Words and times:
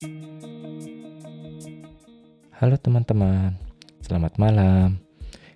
Halo 0.00 0.08
teman-teman, 2.80 3.52
selamat 4.00 4.40
malam. 4.40 4.96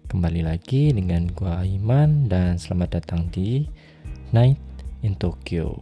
Kembali 0.05 0.45
lagi 0.45 0.93
dengan 0.93 1.33
gua 1.33 1.65
Aiman 1.65 2.29
dan 2.29 2.61
selamat 2.61 3.01
datang 3.01 3.33
di 3.33 3.65
Night 4.37 4.61
in 5.01 5.17
Tokyo. 5.17 5.81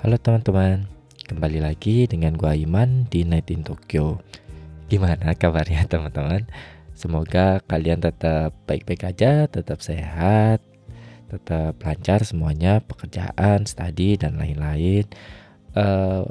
Halo 0.00 0.16
teman-teman, 0.16 0.88
kembali 1.28 1.60
lagi 1.60 2.08
dengan 2.08 2.40
gua 2.40 2.56
Aiman 2.56 3.04
di 3.12 3.28
Night 3.28 3.52
in 3.52 3.60
Tokyo. 3.60 4.24
Gimana 4.88 5.36
kabarnya 5.36 5.84
teman-teman? 5.84 6.48
Semoga 6.96 7.60
kalian 7.68 8.00
tetap 8.00 8.56
baik-baik 8.64 9.04
aja, 9.04 9.44
tetap 9.44 9.84
sehat, 9.84 10.64
tetap 11.28 11.76
lancar 11.84 12.24
semuanya, 12.24 12.80
pekerjaan, 12.80 13.68
studi 13.68 14.16
dan 14.16 14.40
lain-lain. 14.40 15.04
Eh, 15.76 16.24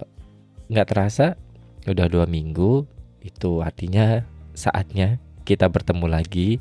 nggak 0.73 0.87
uh, 0.87 0.89
terasa 0.89 1.37
udah 1.85 2.09
dua 2.09 2.25
minggu, 2.25 2.81
itu 3.21 3.61
artinya 3.61 4.25
saatnya 4.57 5.21
kita 5.45 5.69
bertemu 5.69 6.09
lagi 6.09 6.57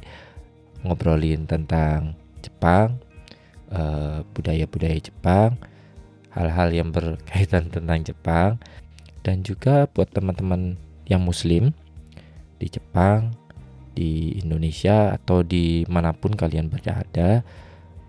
ngobrolin 0.84 1.48
tentang 1.48 2.12
Jepang, 2.45 3.01
budaya 3.66 4.23
budaya-budaya 4.37 5.01
Jepang, 5.01 5.56
hal-hal 6.30 6.68
yang 6.76 6.92
berkaitan 6.92 7.73
tentang 7.73 8.04
Jepang, 8.04 8.60
dan 9.24 9.40
juga 9.40 9.88
buat 9.90 10.12
teman-teman 10.12 10.76
yang 11.09 11.24
Muslim 11.24 11.73
di 12.56 12.66
Jepang 12.69 13.46
di 13.96 14.37
Indonesia 14.37 15.16
atau 15.16 15.41
di 15.41 15.88
mana 15.88 16.12
pun 16.12 16.37
kalian 16.37 16.68
berada 16.68 17.40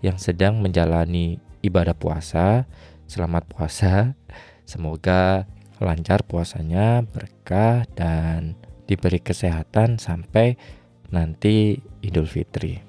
yang 0.04 0.20
sedang 0.20 0.60
menjalani 0.60 1.40
ibadah 1.64 1.96
puasa, 1.96 2.68
selamat 3.08 3.48
puasa. 3.48 4.12
Semoga 4.68 5.48
lancar 5.80 6.28
puasanya, 6.28 7.00
berkah 7.08 7.88
dan 7.96 8.52
diberi 8.84 9.16
kesehatan 9.16 9.96
sampai 9.96 10.60
nanti 11.08 11.80
Idul 12.04 12.28
Fitri. 12.28 12.84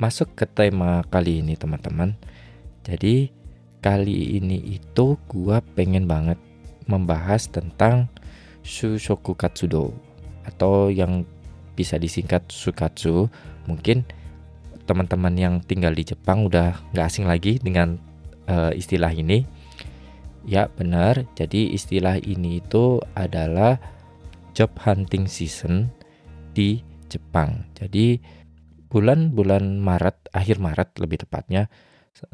Masuk 0.00 0.32
ke 0.32 0.48
tema 0.48 1.04
kali 1.12 1.44
ini 1.44 1.54
teman-teman. 1.54 2.16
Jadi 2.80 3.28
kali 3.84 4.40
ini 4.40 4.80
itu 4.80 5.20
gua 5.28 5.60
pengen 5.76 6.08
banget 6.08 6.40
membahas 6.88 7.44
tentang 7.52 8.08
Shushoku 8.64 9.36
Katsudo 9.36 9.92
atau 10.44 10.92
yang 10.92 11.24
bisa 11.74 11.98
disingkat 11.98 12.46
Sukatsu. 12.48 13.26
Mungkin 13.66 14.04
teman-teman 14.84 15.34
yang 15.34 15.54
tinggal 15.64 15.96
di 15.96 16.04
Jepang 16.04 16.44
udah 16.44 16.76
nggak 16.92 17.06
asing 17.08 17.26
lagi 17.26 17.56
dengan 17.58 17.96
uh, 18.48 18.70
istilah 18.76 19.10
ini. 19.10 19.44
Ya 20.44 20.68
benar, 20.68 21.24
jadi 21.32 21.72
istilah 21.72 22.20
ini 22.20 22.60
itu 22.60 23.00
adalah 23.16 23.80
job 24.52 24.76
hunting 24.84 25.24
season 25.24 25.88
di 26.52 26.84
Jepang. 27.08 27.64
Jadi 27.72 28.20
bulan-bulan 28.92 29.80
Maret, 29.80 30.30
akhir 30.36 30.60
Maret 30.60 31.00
lebih 31.00 31.24
tepatnya, 31.24 31.72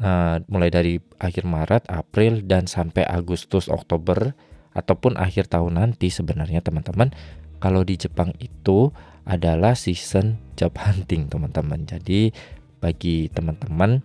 uh, 0.03 0.43
mulai 0.51 0.67
dari 0.67 0.99
akhir 1.23 1.47
Maret, 1.47 1.87
April 1.87 2.43
dan 2.43 2.67
sampai 2.67 3.07
Agustus, 3.07 3.71
Oktober 3.71 4.35
ataupun 4.75 5.15
akhir 5.15 5.47
tahun 5.47 5.79
nanti 5.79 6.11
sebenarnya 6.11 6.59
teman-teman, 6.59 7.15
kalau 7.61 7.85
di 7.85 7.95
Jepang 7.95 8.33
itu 8.41 8.89
adalah 9.23 9.77
season 9.77 10.41
job 10.57 10.73
hunting 10.81 11.29
teman-teman. 11.29 11.85
Jadi 11.85 12.33
bagi 12.81 13.29
teman-teman 13.29 14.01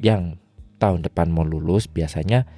yang 0.00 0.40
tahun 0.80 1.04
depan 1.04 1.28
mau 1.28 1.44
lulus 1.44 1.84
biasanya 1.86 2.48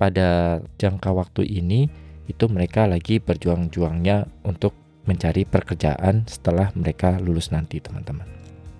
pada 0.00 0.60
jangka 0.80 1.12
waktu 1.12 1.44
ini 1.44 1.92
itu 2.26 2.48
mereka 2.48 2.88
lagi 2.88 3.20
berjuang-juangnya 3.20 4.26
untuk 4.48 4.74
mencari 5.06 5.46
pekerjaan 5.46 6.26
setelah 6.26 6.74
mereka 6.74 7.20
lulus 7.22 7.54
nanti 7.54 7.78
teman-teman. 7.78 8.26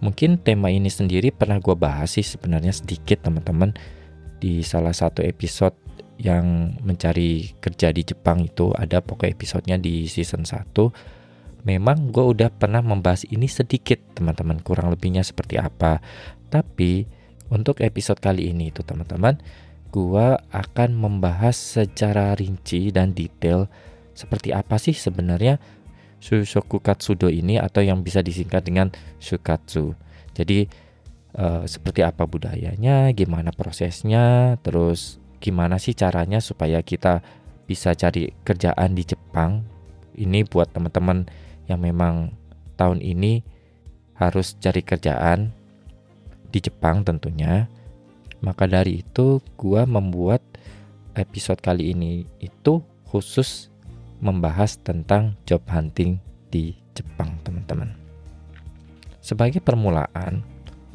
Mungkin 0.02 0.42
tema 0.42 0.68
ini 0.68 0.90
sendiri 0.90 1.30
pernah 1.30 1.56
gue 1.62 1.72
bahas 1.72 2.18
sih 2.18 2.26
sebenarnya 2.26 2.74
sedikit 2.74 3.24
teman-teman 3.24 3.72
di 4.42 4.60
salah 4.60 4.92
satu 4.92 5.24
episode 5.24 5.72
yang 6.16 6.76
mencari 6.80 7.56
kerja 7.60 7.92
di 7.92 8.02
Jepang 8.02 8.40
itu 8.44 8.72
ada 8.72 9.04
pokok 9.04 9.28
episodenya 9.28 9.76
di 9.76 10.08
season 10.08 10.48
1 10.48 10.72
memang 11.66 12.14
gue 12.14 12.22
udah 12.22 12.48
pernah 12.48 12.80
membahas 12.80 13.26
ini 13.26 13.50
sedikit 13.50 13.98
teman-teman 14.14 14.62
kurang 14.62 14.94
lebihnya 14.94 15.26
seperti 15.26 15.58
apa. 15.58 15.98
Tapi 16.46 17.04
untuk 17.50 17.82
episode 17.82 18.22
kali 18.22 18.54
ini 18.54 18.70
itu 18.70 18.86
teman-teman 18.86 19.42
gue 19.90 20.26
akan 20.38 20.90
membahas 20.94 21.58
secara 21.58 22.38
rinci 22.38 22.94
dan 22.94 23.10
detail 23.10 23.66
seperti 24.14 24.54
apa 24.54 24.78
sih 24.78 24.94
sebenarnya 24.94 25.58
Shushoku 26.22 26.80
Katsudo 26.80 27.28
ini 27.28 27.60
atau 27.60 27.84
yang 27.84 28.00
bisa 28.00 28.22
disingkat 28.24 28.64
dengan 28.64 28.88
Shukatsu. 29.20 29.92
Jadi 30.32 30.64
uh, 31.36 31.66
seperti 31.66 32.06
apa 32.06 32.24
budayanya 32.24 33.10
gimana 33.12 33.52
prosesnya 33.52 34.56
terus 34.62 35.20
gimana 35.46 35.78
sih 35.78 35.94
caranya 35.94 36.42
supaya 36.42 36.82
kita 36.82 37.22
bisa 37.70 37.94
cari 37.94 38.34
kerjaan 38.42 38.98
di 38.98 39.06
Jepang 39.06 39.62
ini 40.18 40.42
buat 40.42 40.74
teman-teman 40.74 41.30
yang 41.70 41.78
memang 41.78 42.34
tahun 42.74 42.98
ini 42.98 43.46
harus 44.18 44.58
cari 44.58 44.82
kerjaan 44.82 45.54
di 46.50 46.58
Jepang 46.58 47.06
tentunya. 47.06 47.68
Maka 48.42 48.66
dari 48.66 49.06
itu 49.06 49.38
gua 49.54 49.86
membuat 49.86 50.42
episode 51.14 51.60
kali 51.60 51.94
ini 51.94 52.26
itu 52.42 52.82
khusus 53.08 53.70
membahas 54.20 54.80
tentang 54.80 55.36
job 55.44 55.62
hunting 55.68 56.20
di 56.48 56.76
Jepang, 56.96 57.36
teman-teman. 57.44 57.92
Sebagai 59.20 59.60
permulaan, 59.60 60.40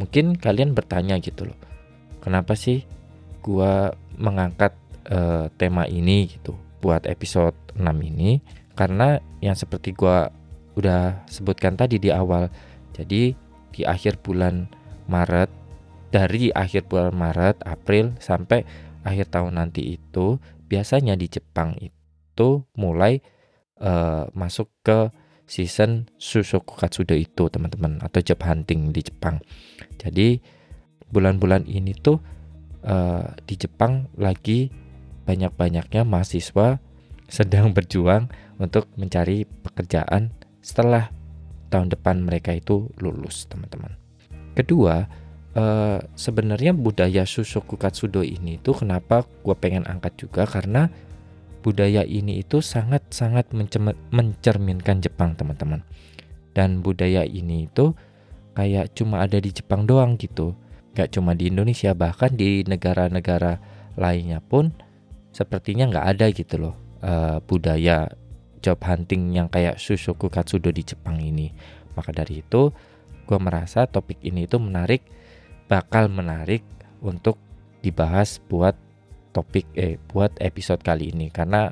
mungkin 0.01 0.33
kalian 0.38 0.73
bertanya 0.73 1.22
gitu 1.22 1.50
loh. 1.50 1.59
Kenapa 2.22 2.57
sih 2.57 2.85
gua 3.41 3.94
mengangkat 4.21 4.77
uh, 5.09 5.49
tema 5.57 5.89
ini 5.89 6.29
gitu 6.29 6.53
buat 6.79 7.09
episode 7.09 7.57
6 7.73 7.81
ini? 8.05 8.37
Karena 8.77 9.17
yang 9.41 9.57
seperti 9.57 9.97
gua 9.97 10.29
udah 10.77 11.25
sebutkan 11.27 11.75
tadi 11.75 11.97
di 11.97 12.13
awal. 12.13 12.47
Jadi 12.93 13.33
di 13.71 13.81
akhir 13.83 14.21
bulan 14.21 14.69
Maret 15.09 15.49
dari 16.11 16.51
akhir 16.51 16.91
bulan 16.91 17.15
Maret, 17.15 17.63
April 17.63 18.13
sampai 18.19 18.67
akhir 19.01 19.31
tahun 19.31 19.57
nanti 19.57 19.95
itu 19.97 20.38
biasanya 20.67 21.15
di 21.15 21.31
Jepang 21.31 21.73
itu 21.79 22.67
mulai 22.75 23.23
uh, 23.79 24.27
masuk 24.35 24.69
ke 24.83 25.09
season 25.47 26.07
Susoku 26.15 26.79
Katsudo 26.79 27.15
itu 27.15 27.47
teman-teman 27.51 27.99
atau 27.99 28.23
job 28.23 28.39
hunting 28.43 28.95
di 28.95 29.01
Jepang. 29.03 29.43
Jadi 29.99 30.39
bulan-bulan 31.11 31.67
ini 31.67 31.91
tuh 31.95 32.23
uh, 32.86 33.34
di 33.46 33.56
Jepang 33.58 34.09
lagi 34.18 34.69
banyak-banyaknya 35.25 36.03
mahasiswa 36.06 36.81
sedang 37.31 37.72
berjuang 37.75 38.28
untuk 38.62 38.90
mencari 38.97 39.46
pekerjaan 39.46 40.34
setelah 40.62 41.09
tahun 41.72 41.90
depan 41.90 42.22
mereka 42.22 42.53
itu 42.53 42.92
lulus, 43.00 43.47
teman-teman. 43.47 43.96
Kedua, 44.53 45.08
uh, 45.56 45.97
sebenarnya 46.14 46.75
budaya 46.75 47.24
Susoku 47.24 47.80
Katsudo 47.80 48.22
ini 48.22 48.59
itu 48.59 48.75
kenapa 48.75 49.24
gue 49.42 49.56
pengen 49.56 49.88
angkat 49.88 50.19
juga 50.19 50.44
karena 50.44 50.92
budaya 51.63 52.03
ini 52.03 52.44
itu 52.44 52.59
sangat-sangat 52.59 53.53
mencerminkan 54.12 55.00
Jepang, 55.00 55.38
teman-teman. 55.38 55.86
Dan 56.51 56.84
budaya 56.84 57.24
ini 57.24 57.72
itu 57.72 57.95
kayak 58.57 58.92
cuma 58.98 59.24
ada 59.24 59.39
di 59.39 59.56
Jepang 59.56 59.88
doang 59.88 60.19
gitu. 60.19 60.57
Gak 60.91 61.15
cuma 61.15 61.31
di 61.38 61.47
Indonesia, 61.47 61.95
bahkan 61.95 62.35
di 62.35 62.67
negara-negara 62.67 63.59
lainnya 63.95 64.43
pun 64.43 64.71
sepertinya 65.31 65.88
nggak 65.88 66.07
ada 66.15 66.25
gitu 66.35 66.55
loh 66.59 66.75
uh, 67.03 67.39
budaya 67.43 68.11
job 68.61 68.77
hunting 68.83 69.33
yang 69.33 69.47
kayak 69.49 69.79
Sushoku 69.81 70.29
Katsudo 70.29 70.69
di 70.69 70.85
Jepang 70.85 71.17
ini. 71.17 71.49
Maka 71.97 72.13
dari 72.13 72.45
itu, 72.45 72.71
gue 73.25 73.39
merasa 73.41 73.89
topik 73.89 74.21
ini 74.21 74.45
itu 74.45 74.61
menarik, 74.61 75.03
bakal 75.65 76.07
menarik 76.07 76.63
untuk 77.01 77.39
dibahas 77.81 78.38
buat 78.45 78.77
topik 79.31 79.65
eh 79.73 79.97
buat 80.11 80.35
episode 80.43 80.83
kali 80.83 81.15
ini 81.15 81.31
karena 81.31 81.71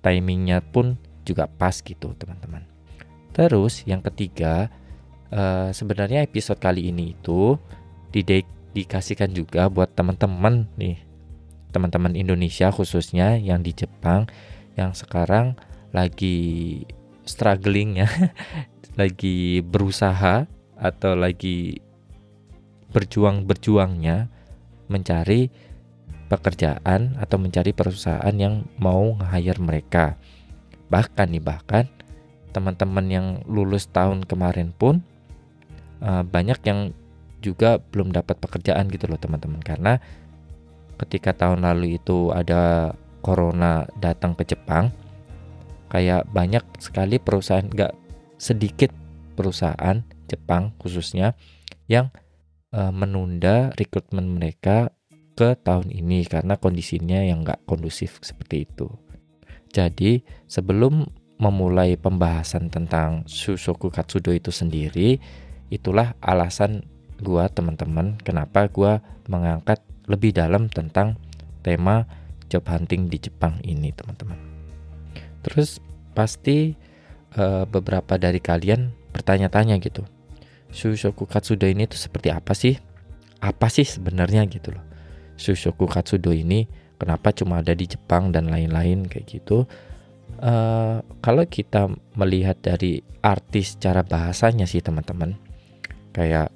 timingnya 0.00 0.64
pun 0.64 0.96
juga 1.26 1.50
pas 1.50 1.76
gitu 1.82 2.16
teman-teman. 2.16 2.64
Terus 3.36 3.84
yang 3.84 4.00
ketiga, 4.00 4.72
uh, 5.30 5.68
sebenarnya 5.70 6.24
episode 6.24 6.58
kali 6.58 6.88
ini 6.88 7.12
itu 7.12 7.60
dikasihkan 8.76 9.34
juga 9.34 9.66
buat 9.66 9.90
teman-teman 9.94 10.70
nih, 10.78 11.02
teman-teman 11.74 12.14
Indonesia 12.14 12.70
khususnya 12.70 13.38
yang 13.38 13.62
di 13.62 13.74
Jepang 13.74 14.30
yang 14.78 14.94
sekarang 14.94 15.58
lagi 15.90 16.82
struggling 17.26 18.02
ya, 18.02 18.08
lagi 19.00 19.62
berusaha 19.62 20.46
atau 20.78 21.12
lagi 21.14 21.82
berjuang-berjuangnya 22.90 24.26
mencari 24.90 25.50
pekerjaan 26.30 27.18
atau 27.18 27.36
mencari 27.42 27.74
perusahaan 27.74 28.34
yang 28.34 28.66
mau 28.78 29.18
nge-hire 29.18 29.62
mereka. 29.62 30.14
Bahkan 30.90 31.26
nih 31.34 31.42
bahkan 31.42 31.86
teman-teman 32.50 33.06
yang 33.06 33.26
lulus 33.46 33.86
tahun 33.90 34.26
kemarin 34.26 34.74
pun 34.74 35.02
uh, 36.02 36.22
banyak 36.26 36.58
yang 36.66 36.90
juga 37.40 37.80
belum 37.80 38.12
dapat 38.12 38.38
pekerjaan 38.38 38.86
gitu 38.92 39.08
loh 39.08 39.16
teman-teman 39.16 39.60
karena 39.64 39.98
ketika 41.00 41.32
tahun 41.32 41.64
lalu 41.64 41.96
itu 41.96 42.30
ada 42.30 42.92
corona 43.24 43.88
datang 43.96 44.36
ke 44.36 44.44
Jepang 44.44 44.92
kayak 45.90 46.28
banyak 46.30 46.62
sekali 46.78 47.18
perusahaan 47.18 47.66
nggak 47.66 47.92
sedikit 48.36 48.92
perusahaan 49.34 50.04
Jepang 50.30 50.76
khususnya 50.78 51.34
yang 51.90 52.14
uh, 52.70 52.94
menunda 52.94 53.74
rekrutmen 53.74 54.38
mereka 54.38 54.94
ke 55.34 55.56
tahun 55.56 55.90
ini 55.90 56.28
karena 56.28 56.60
kondisinya 56.60 57.24
yang 57.24 57.42
nggak 57.42 57.64
kondusif 57.64 58.20
seperti 58.22 58.68
itu. 58.68 58.92
Jadi 59.70 60.20
sebelum 60.44 61.06
memulai 61.40 61.96
pembahasan 61.96 62.68
tentang 62.68 63.24
Shusoku 63.24 63.88
Katsudo 63.88 64.34
itu 64.36 64.52
sendiri, 64.52 65.16
itulah 65.72 66.12
alasan 66.20 66.84
gua 67.20 67.46
teman-teman 67.52 68.18
kenapa 68.20 68.66
gua 68.72 69.04
mengangkat 69.28 69.80
lebih 70.10 70.34
dalam 70.34 70.66
tentang 70.66 71.20
tema 71.62 72.08
job 72.50 72.66
hunting 72.66 73.06
di 73.06 73.22
Jepang 73.22 73.62
ini 73.62 73.94
teman-teman. 73.94 74.36
Terus 75.46 75.78
pasti 76.12 76.74
uh, 77.38 77.64
beberapa 77.68 78.18
dari 78.18 78.42
kalian 78.42 78.90
bertanya-tanya 79.14 79.78
gitu. 79.78 80.02
Shusoku 80.70 81.26
Katsudo 81.26 81.66
ini 81.66 81.86
tuh 81.86 81.98
seperti 81.98 82.34
apa 82.34 82.54
sih? 82.54 82.74
Apa 83.38 83.70
sih 83.70 83.86
sebenarnya 83.86 84.46
gitu 84.50 84.74
loh. 84.74 84.84
Shusoku 85.38 85.86
Katsudo 85.86 86.34
ini 86.34 86.66
kenapa 87.00 87.32
cuma 87.32 87.64
ada 87.64 87.72
di 87.72 87.88
Jepang 87.88 88.28
dan 88.28 88.52
lain-lain 88.52 89.08
kayak 89.08 89.26
gitu 89.40 89.64
uh, 90.38 91.00
kalau 91.24 91.44
kita 91.48 91.88
melihat 92.14 92.60
dari 92.60 93.00
artis 93.24 93.80
cara 93.80 94.04
bahasanya 94.04 94.68
sih 94.68 94.84
teman-teman 94.84 95.34
kayak 96.12 96.52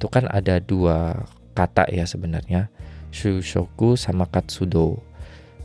itu 0.00 0.08
kan 0.08 0.24
ada 0.32 0.56
dua 0.64 1.28
kata 1.52 1.84
ya 1.92 2.08
sebenarnya. 2.08 2.72
Shushoku 3.12 4.00
sama 4.00 4.24
katsudo. 4.24 5.04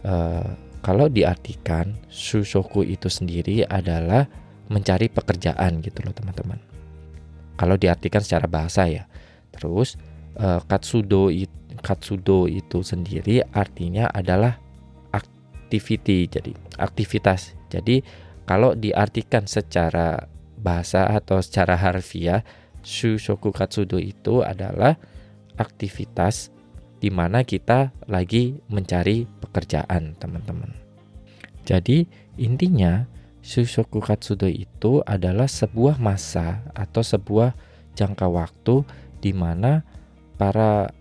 Uh, 0.04 0.60
kalau 0.84 1.08
diartikan 1.08 1.96
shushoku 2.12 2.84
itu 2.84 3.08
sendiri 3.08 3.64
adalah 3.64 4.28
mencari 4.68 5.08
pekerjaan 5.08 5.80
gitu 5.80 6.04
loh 6.04 6.12
teman-teman. 6.12 6.60
Kalau 7.56 7.80
diartikan 7.80 8.20
secara 8.20 8.52
bahasa 8.52 8.92
ya. 8.92 9.08
Terus 9.56 9.96
uh, 10.36 10.60
katsudo 10.68 11.32
itu 11.32 11.56
katsudo 11.80 12.48
itu 12.48 12.84
sendiri 12.84 13.44
artinya 13.52 14.08
adalah 14.12 14.60
activity 15.16 16.28
jadi 16.28 16.52
aktivitas. 16.76 17.56
Jadi 17.72 18.04
kalau 18.44 18.76
diartikan 18.76 19.48
secara 19.48 20.28
bahasa 20.60 21.08
atau 21.08 21.40
secara 21.40 21.80
harfiah 21.80 22.44
shushoku 22.86 23.50
katsudo 23.50 23.98
itu 23.98 24.46
atuh 24.46 24.96
aktivitas 25.58 26.54
di 27.02 27.10
mana 27.12 27.44
kita 27.44 27.92
lagi 28.08 28.56
mencari 28.72 29.28
pekerjaan 29.42 30.16
teman-teman. 30.16 30.72
Jadi 31.66 32.06
intinya 32.38 33.10
shushoku 33.42 34.00
katsudo 34.00 34.46
itu 34.46 35.02
adalah 35.04 35.50
sebuah 35.50 35.98
masa 35.98 36.64
atau 36.78 37.02
sebuah 37.02 37.58
jangka 37.98 38.30
waktu 38.30 38.86
di 39.20 39.34
mana 39.34 39.82
para 40.38 40.94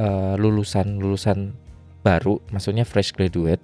uh, 0.00 0.34
lulusan 0.34 0.98
lulusan 0.98 1.54
baru, 2.02 2.42
maksudnya 2.50 2.82
fresh 2.82 3.14
graduate 3.14 3.62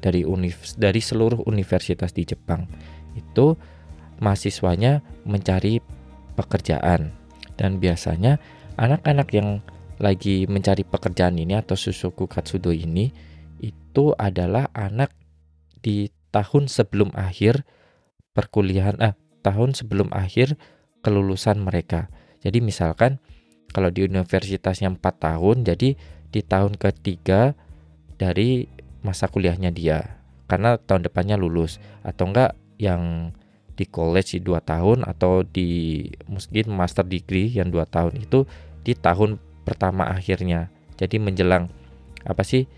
dari 0.00 0.24
univ 0.24 0.56
dari 0.80 1.00
seluruh 1.02 1.44
universitas 1.44 2.16
di 2.16 2.24
Jepang 2.24 2.64
itu 3.12 3.56
mahasiswanya 4.20 5.04
mencari 5.28 5.80
pekerjaan 6.34 7.12
dan 7.58 7.76
biasanya 7.78 8.40
anak-anak 8.80 9.28
yang 9.36 9.60
lagi 10.00 10.48
mencari 10.48 10.82
pekerjaan 10.82 11.36
ini 11.36 11.60
atau 11.60 11.76
Susuku 11.76 12.24
Katsudo 12.24 12.72
ini 12.72 13.12
itu 13.60 14.16
adalah 14.16 14.72
anak 14.72 15.12
di 15.84 16.08
tahun 16.32 16.72
sebelum 16.72 17.12
akhir 17.12 17.68
perkuliahan 18.32 18.96
ah 19.02 19.12
tahun 19.44 19.76
sebelum 19.76 20.08
akhir 20.12 20.56
kelulusan 21.04 21.60
mereka. 21.60 22.08
Jadi 22.40 22.64
misalkan 22.64 23.20
kalau 23.70 23.92
di 23.92 24.02
universitasnya 24.04 24.90
4 24.90 25.00
tahun, 25.00 25.56
jadi 25.62 25.94
di 26.30 26.40
tahun 26.42 26.80
ketiga 26.80 27.54
dari 28.16 28.66
masa 29.04 29.28
kuliahnya 29.28 29.70
dia. 29.70 30.20
Karena 30.50 30.76
tahun 30.80 31.06
depannya 31.06 31.38
lulus 31.38 31.78
atau 32.02 32.30
enggak 32.30 32.58
yang 32.80 33.32
di 33.80 33.88
college 33.88 34.36
di 34.36 34.40
2 34.44 34.60
tahun 34.60 34.98
atau 35.08 35.40
di 35.40 36.04
mungkin 36.28 36.76
master 36.76 37.08
degree 37.08 37.48
yang 37.48 37.72
2 37.72 37.80
tahun 37.88 38.12
itu 38.20 38.44
di 38.84 38.92
tahun 38.92 39.40
pertama 39.64 40.12
akhirnya. 40.12 40.68
Jadi 41.00 41.16
menjelang 41.16 41.72
apa 42.28 42.44
sih? 42.44 42.68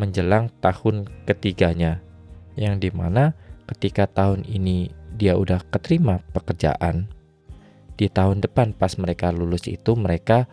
Menjelang 0.00 0.48
tahun 0.64 1.04
ketiganya. 1.28 2.00
Yang 2.56 2.88
di 2.88 2.90
mana 2.96 3.36
ketika 3.68 4.08
tahun 4.08 4.48
ini 4.48 4.88
dia 5.12 5.36
udah 5.36 5.60
keterima 5.68 6.24
pekerjaan 6.32 7.12
di 8.00 8.08
tahun 8.08 8.40
depan 8.40 8.72
pas 8.72 8.96
mereka 8.96 9.28
lulus 9.28 9.68
itu 9.68 9.92
mereka 9.92 10.48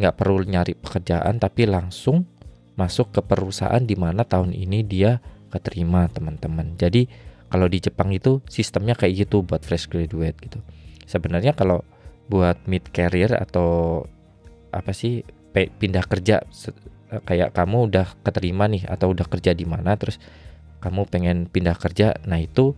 nggak 0.00 0.16
perlu 0.16 0.48
nyari 0.48 0.72
pekerjaan 0.72 1.36
tapi 1.36 1.68
langsung 1.68 2.24
masuk 2.80 3.12
ke 3.12 3.20
perusahaan 3.20 3.84
di 3.84 3.92
mana 4.00 4.24
tahun 4.24 4.56
ini 4.56 4.80
dia 4.80 5.20
keterima 5.52 6.08
teman-teman. 6.08 6.76
Jadi 6.80 7.08
kalau 7.46 7.66
di 7.70 7.78
Jepang 7.78 8.10
itu 8.10 8.42
sistemnya 8.50 8.98
kayak 8.98 9.26
gitu 9.26 9.42
buat 9.46 9.62
fresh 9.62 9.86
graduate 9.86 10.36
gitu. 10.42 10.58
Sebenarnya 11.06 11.54
kalau 11.54 11.86
buat 12.26 12.58
mid 12.66 12.90
career 12.90 13.34
atau 13.38 14.02
apa 14.74 14.90
sih 14.90 15.22
pindah 15.54 16.04
kerja 16.04 16.42
kayak 17.24 17.54
kamu 17.54 17.88
udah 17.88 18.06
keterima 18.26 18.66
nih 18.66 18.84
atau 18.84 19.14
udah 19.14 19.24
kerja 19.30 19.54
di 19.54 19.62
mana 19.62 19.94
terus 19.94 20.18
kamu 20.82 21.08
pengen 21.08 21.36
pindah 21.48 21.74
kerja, 21.74 22.14
nah 22.28 22.36
itu 22.38 22.76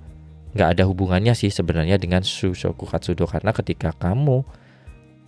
nggak 0.56 0.79
ada 0.79 0.85
hubungannya 0.88 1.37
sih 1.37 1.53
sebenarnya 1.53 2.00
dengan 2.00 2.25
Shushoku 2.25 2.88
Katsudo 2.88 3.29
karena 3.29 3.53
ketika 3.53 3.93
kamu 3.93 4.47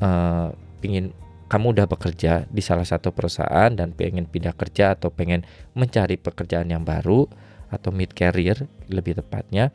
uh, 0.00 0.48
pingin 0.80 1.12
kamu 1.50 1.76
udah 1.76 1.86
bekerja 1.90 2.46
di 2.46 2.62
salah 2.62 2.86
satu 2.86 3.10
perusahaan 3.10 3.68
dan 3.74 3.92
pengen 3.92 4.24
pindah 4.24 4.54
kerja 4.54 4.94
atau 4.96 5.10
pengen 5.10 5.42
mencari 5.74 6.16
pekerjaan 6.16 6.70
yang 6.70 6.86
baru 6.86 7.26
atau 7.70 7.94
mid 7.94 8.12
career 8.12 8.66
lebih 8.90 9.18
tepatnya 9.18 9.70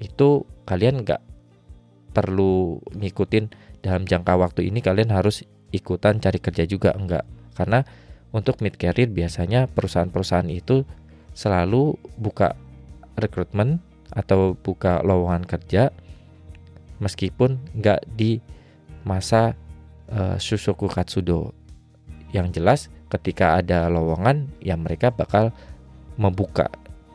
itu 0.00 0.44
kalian 0.64 1.04
nggak 1.04 1.20
perlu 2.12 2.80
ngikutin 2.96 3.50
dalam 3.80 4.04
jangka 4.04 4.36
waktu 4.36 4.68
ini 4.68 4.84
kalian 4.84 5.12
harus 5.12 5.44
ikutan 5.72 6.20
cari 6.20 6.38
kerja 6.38 6.68
juga 6.68 6.92
enggak 6.92 7.24
karena 7.56 7.84
untuk 8.30 8.62
mid 8.62 8.78
career 8.78 9.10
biasanya 9.10 9.66
perusahaan-perusahaan 9.66 10.50
itu 10.52 10.86
selalu 11.34 11.98
buka 12.18 12.54
rekrutmen 13.18 13.82
atau 14.10 14.58
buka 14.58 15.02
lowongan 15.06 15.46
kerja 15.46 15.94
meskipun 16.98 17.58
nggak 17.78 18.06
di 18.14 18.42
masa 19.02 19.54
uh, 20.12 20.36
Susoku 20.36 20.86
Katsudo. 20.86 21.56
Yang 22.30 22.48
jelas 22.60 22.80
ketika 23.10 23.58
ada 23.58 23.90
lowongan 23.90 24.46
ya 24.62 24.78
mereka 24.78 25.10
bakal 25.10 25.50
membuka 26.14 26.70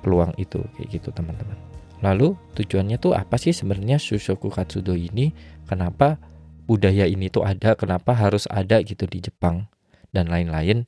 peluang 0.06 0.38
itu 0.38 0.62
kayak 0.78 1.02
gitu 1.02 1.10
teman-teman. 1.10 1.58
Lalu 2.06 2.38
tujuannya 2.54 3.02
tuh 3.02 3.18
apa 3.18 3.42
sih 3.42 3.50
sebenarnya 3.50 3.98
Susoku 3.98 4.54
Katsudo 4.54 4.94
ini? 4.94 5.34
Kenapa 5.66 6.22
budaya 6.70 7.10
ini 7.10 7.34
tuh 7.34 7.42
ada? 7.42 7.74
Kenapa 7.74 8.14
harus 8.14 8.46
ada 8.54 8.78
gitu 8.86 9.10
di 9.10 9.26
Jepang 9.26 9.66
dan 10.14 10.30
lain-lain? 10.30 10.86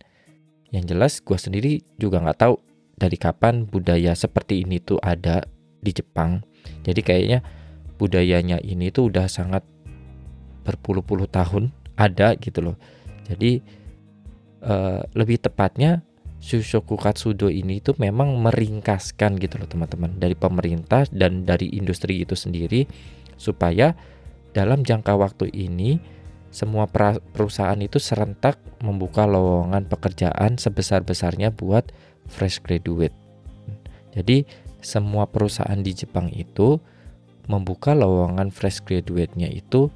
Yang 0.69 0.85
jelas 0.93 1.13
gue 1.25 1.37
sendiri 1.41 1.73
juga 1.97 2.21
nggak 2.21 2.37
tahu 2.37 2.61
dari 2.93 3.17
kapan 3.17 3.65
budaya 3.65 4.13
seperti 4.13 4.61
ini 4.61 4.77
tuh 4.77 5.01
ada 5.01 5.41
di 5.81 5.89
Jepang. 5.89 6.45
Jadi 6.85 7.01
kayaknya 7.01 7.39
budayanya 7.97 8.61
ini 8.61 8.93
tuh 8.93 9.09
udah 9.09 9.25
sangat 9.25 9.65
berpuluh-puluh 10.67 11.25
tahun 11.31 11.73
ada 11.97 12.37
gitu 12.37 12.61
loh. 12.61 12.77
Jadi 13.25 13.63
uh, 14.61 15.01
lebih 15.17 15.41
tepatnya 15.41 16.03
Shushoku 16.37 16.95
Katsudo 16.95 17.49
ini 17.49 17.81
tuh 17.81 17.97
memang 17.97 18.37
meringkaskan 18.37 19.41
gitu 19.41 19.57
loh 19.57 19.67
teman-teman 19.67 20.15
dari 20.21 20.37
pemerintah 20.37 21.09
dan 21.09 21.43
dari 21.43 21.73
industri 21.73 22.21
itu 22.21 22.37
sendiri 22.37 22.85
supaya 23.35 23.97
dalam 24.53 24.85
jangka 24.85 25.13
waktu 25.17 25.49
ini 25.53 25.97
semua 26.49 26.87
perusahaan 27.35 27.77
itu 27.77 27.99
serentak 27.99 28.57
membuka 28.81 29.27
lowongan 29.27 29.85
pekerjaan 29.85 30.55
sebesar-besarnya 30.57 31.53
buat 31.53 31.91
fresh 32.25 32.63
graduate. 32.63 33.13
Jadi 34.15 34.47
semua 34.81 35.29
perusahaan 35.29 35.77
di 35.77 35.93
Jepang 35.93 36.31
itu 36.33 36.81
membuka 37.45 37.93
lowongan 37.93 38.49
fresh 38.49 38.81
graduate-nya 38.81 39.51
itu 39.51 39.93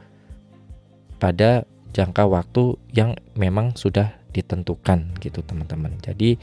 pada 1.18 1.66
jangka 1.92 2.24
waktu 2.30 2.78
yang 2.94 3.18
memang 3.36 3.76
sudah 3.76 4.21
ditentukan 4.32 5.16
gitu 5.20 5.44
teman-teman. 5.44 5.96
Jadi 6.00 6.40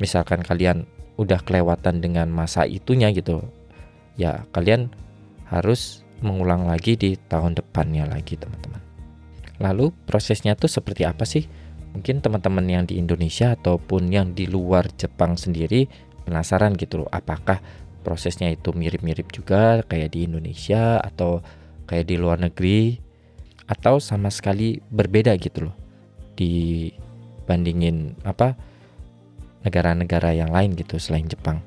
misalkan 0.00 0.44
kalian 0.44 0.84
udah 1.20 1.40
kelewatan 1.44 2.00
dengan 2.00 2.32
masa 2.32 2.64
itunya 2.64 3.12
gitu, 3.12 3.44
ya 4.16 4.44
kalian 4.56 4.88
harus 5.48 6.04
mengulang 6.24 6.68
lagi 6.68 6.96
di 6.96 7.16
tahun 7.28 7.56
depannya 7.56 8.08
lagi 8.08 8.36
teman-teman. 8.36 8.80
Lalu 9.60 9.92
prosesnya 10.08 10.56
tuh 10.56 10.72
seperti 10.72 11.04
apa 11.04 11.28
sih? 11.28 11.44
Mungkin 11.90 12.22
teman-teman 12.22 12.64
yang 12.70 12.84
di 12.86 12.96
Indonesia 12.96 13.52
ataupun 13.58 14.08
yang 14.08 14.32
di 14.32 14.46
luar 14.46 14.88
Jepang 14.94 15.34
sendiri 15.34 15.90
penasaran 16.24 16.78
gitu 16.78 17.04
loh, 17.04 17.10
apakah 17.10 17.58
prosesnya 18.00 18.48
itu 18.48 18.72
mirip-mirip 18.72 19.28
juga 19.28 19.84
kayak 19.84 20.16
di 20.16 20.24
Indonesia 20.24 20.96
atau 21.02 21.44
kayak 21.84 22.06
di 22.08 22.16
luar 22.16 22.40
negeri 22.40 22.96
atau 23.68 24.00
sama 24.00 24.32
sekali 24.32 24.80
berbeda 24.80 25.36
gitu 25.36 25.68
loh 25.68 25.76
dibandingin 27.50 28.14
apa 28.22 28.54
negara-negara 29.66 30.38
yang 30.38 30.54
lain 30.54 30.78
gitu 30.78 31.02
selain 31.02 31.26
Jepang. 31.26 31.58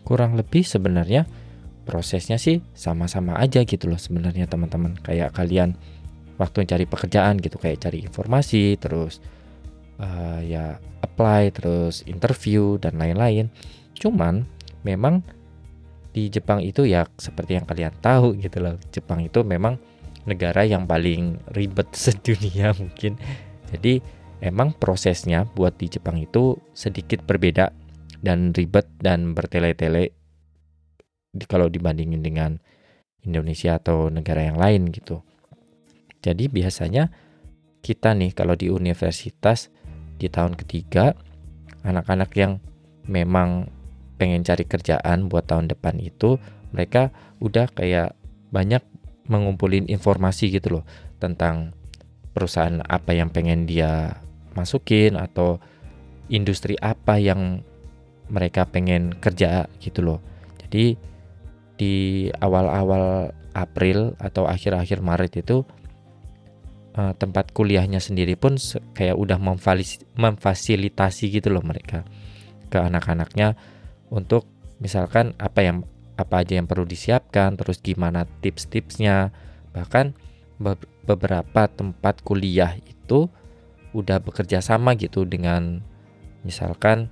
Kurang 0.00 0.32
lebih 0.32 0.64
sebenarnya 0.64 1.28
prosesnya 1.84 2.40
sih 2.40 2.64
sama-sama 2.72 3.36
aja 3.36 3.60
gitu 3.68 3.92
loh 3.92 4.00
sebenarnya 4.00 4.48
teman-teman. 4.48 4.96
Kayak 5.04 5.36
kalian 5.36 5.76
waktu 6.40 6.64
cari 6.64 6.88
pekerjaan 6.88 7.36
gitu 7.36 7.60
kayak 7.60 7.84
cari 7.84 8.00
informasi 8.00 8.80
terus 8.80 9.20
uh, 10.00 10.40
ya 10.40 10.80
apply 11.04 11.52
terus 11.52 12.00
interview 12.08 12.80
dan 12.80 12.96
lain-lain. 12.96 13.52
Cuman 13.92 14.48
memang 14.88 15.20
di 16.16 16.32
Jepang 16.32 16.64
itu 16.64 16.88
ya 16.88 17.04
seperti 17.20 17.60
yang 17.60 17.68
kalian 17.68 17.92
tahu 18.00 18.40
gitu 18.40 18.64
loh 18.64 18.80
Jepang 18.88 19.20
itu 19.20 19.44
memang 19.44 19.76
negara 20.24 20.64
yang 20.64 20.88
paling 20.88 21.36
ribet 21.52 21.92
sedunia 22.08 22.72
mungkin 22.72 23.20
jadi 23.68 24.00
emang 24.40 24.76
prosesnya 24.76 25.48
buat 25.48 25.76
di 25.80 25.88
Jepang 25.88 26.20
itu 26.20 26.56
sedikit 26.76 27.24
berbeda 27.24 27.72
dan 28.20 28.52
ribet 28.52 28.88
dan 29.00 29.32
bertele-tele 29.32 30.12
kalau 31.44 31.68
dibandingin 31.68 32.24
dengan 32.24 32.56
Indonesia 33.26 33.76
atau 33.76 34.08
negara 34.08 34.46
yang 34.46 34.56
lain 34.56 34.88
gitu. 34.88 35.20
Jadi 36.24 36.48
biasanya 36.48 37.12
kita 37.84 38.16
nih 38.16 38.32
kalau 38.32 38.56
di 38.58 38.72
universitas 38.72 39.68
di 40.16 40.26
tahun 40.32 40.56
ketiga 40.56 41.12
anak-anak 41.84 42.32
yang 42.34 42.58
memang 43.06 43.70
pengen 44.16 44.42
cari 44.42 44.64
kerjaan 44.64 45.28
buat 45.28 45.46
tahun 45.46 45.70
depan 45.70 46.00
itu 46.00 46.40
mereka 46.72 47.12
udah 47.38 47.68
kayak 47.70 48.16
banyak 48.50 48.82
mengumpulin 49.28 49.86
informasi 49.86 50.50
gitu 50.50 50.80
loh 50.80 50.84
tentang 51.20 51.76
perusahaan 52.32 52.80
apa 52.84 53.12
yang 53.12 53.30
pengen 53.30 53.68
dia 53.68 54.18
masukin 54.56 55.20
atau 55.20 55.60
industri 56.32 56.74
apa 56.80 57.20
yang 57.20 57.62
mereka 58.32 58.66
pengen 58.66 59.14
kerja 59.20 59.70
gitu 59.78 60.02
loh. 60.02 60.18
Jadi 60.66 60.98
di 61.76 62.26
awal-awal 62.42 63.30
April 63.54 64.16
atau 64.18 64.48
akhir-akhir 64.48 65.04
Maret 65.04 65.32
itu 65.44 65.62
uh, 66.96 67.12
tempat 67.14 67.52
kuliahnya 67.52 68.02
sendiri 68.02 68.34
pun 68.34 68.56
kayak 68.96 69.14
udah 69.14 69.38
memfasilitasi 70.16 71.24
gitu 71.30 71.52
loh 71.52 71.62
mereka 71.62 72.02
ke 72.66 72.80
anak-anaknya 72.80 73.54
untuk 74.10 74.48
misalkan 74.82 75.36
apa 75.38 75.62
yang 75.62 75.86
apa 76.16 76.42
aja 76.42 76.56
yang 76.56 76.64
perlu 76.66 76.88
disiapkan, 76.88 77.60
terus 77.60 77.78
gimana 77.84 78.24
tips-tipsnya. 78.40 79.30
Bahkan 79.76 80.16
beberapa 81.04 81.68
tempat 81.68 82.24
kuliah 82.24 82.72
itu 82.88 83.28
udah 83.96 84.20
bekerja 84.20 84.60
sama 84.60 84.92
gitu 85.00 85.24
dengan 85.24 85.80
misalkan 86.44 87.08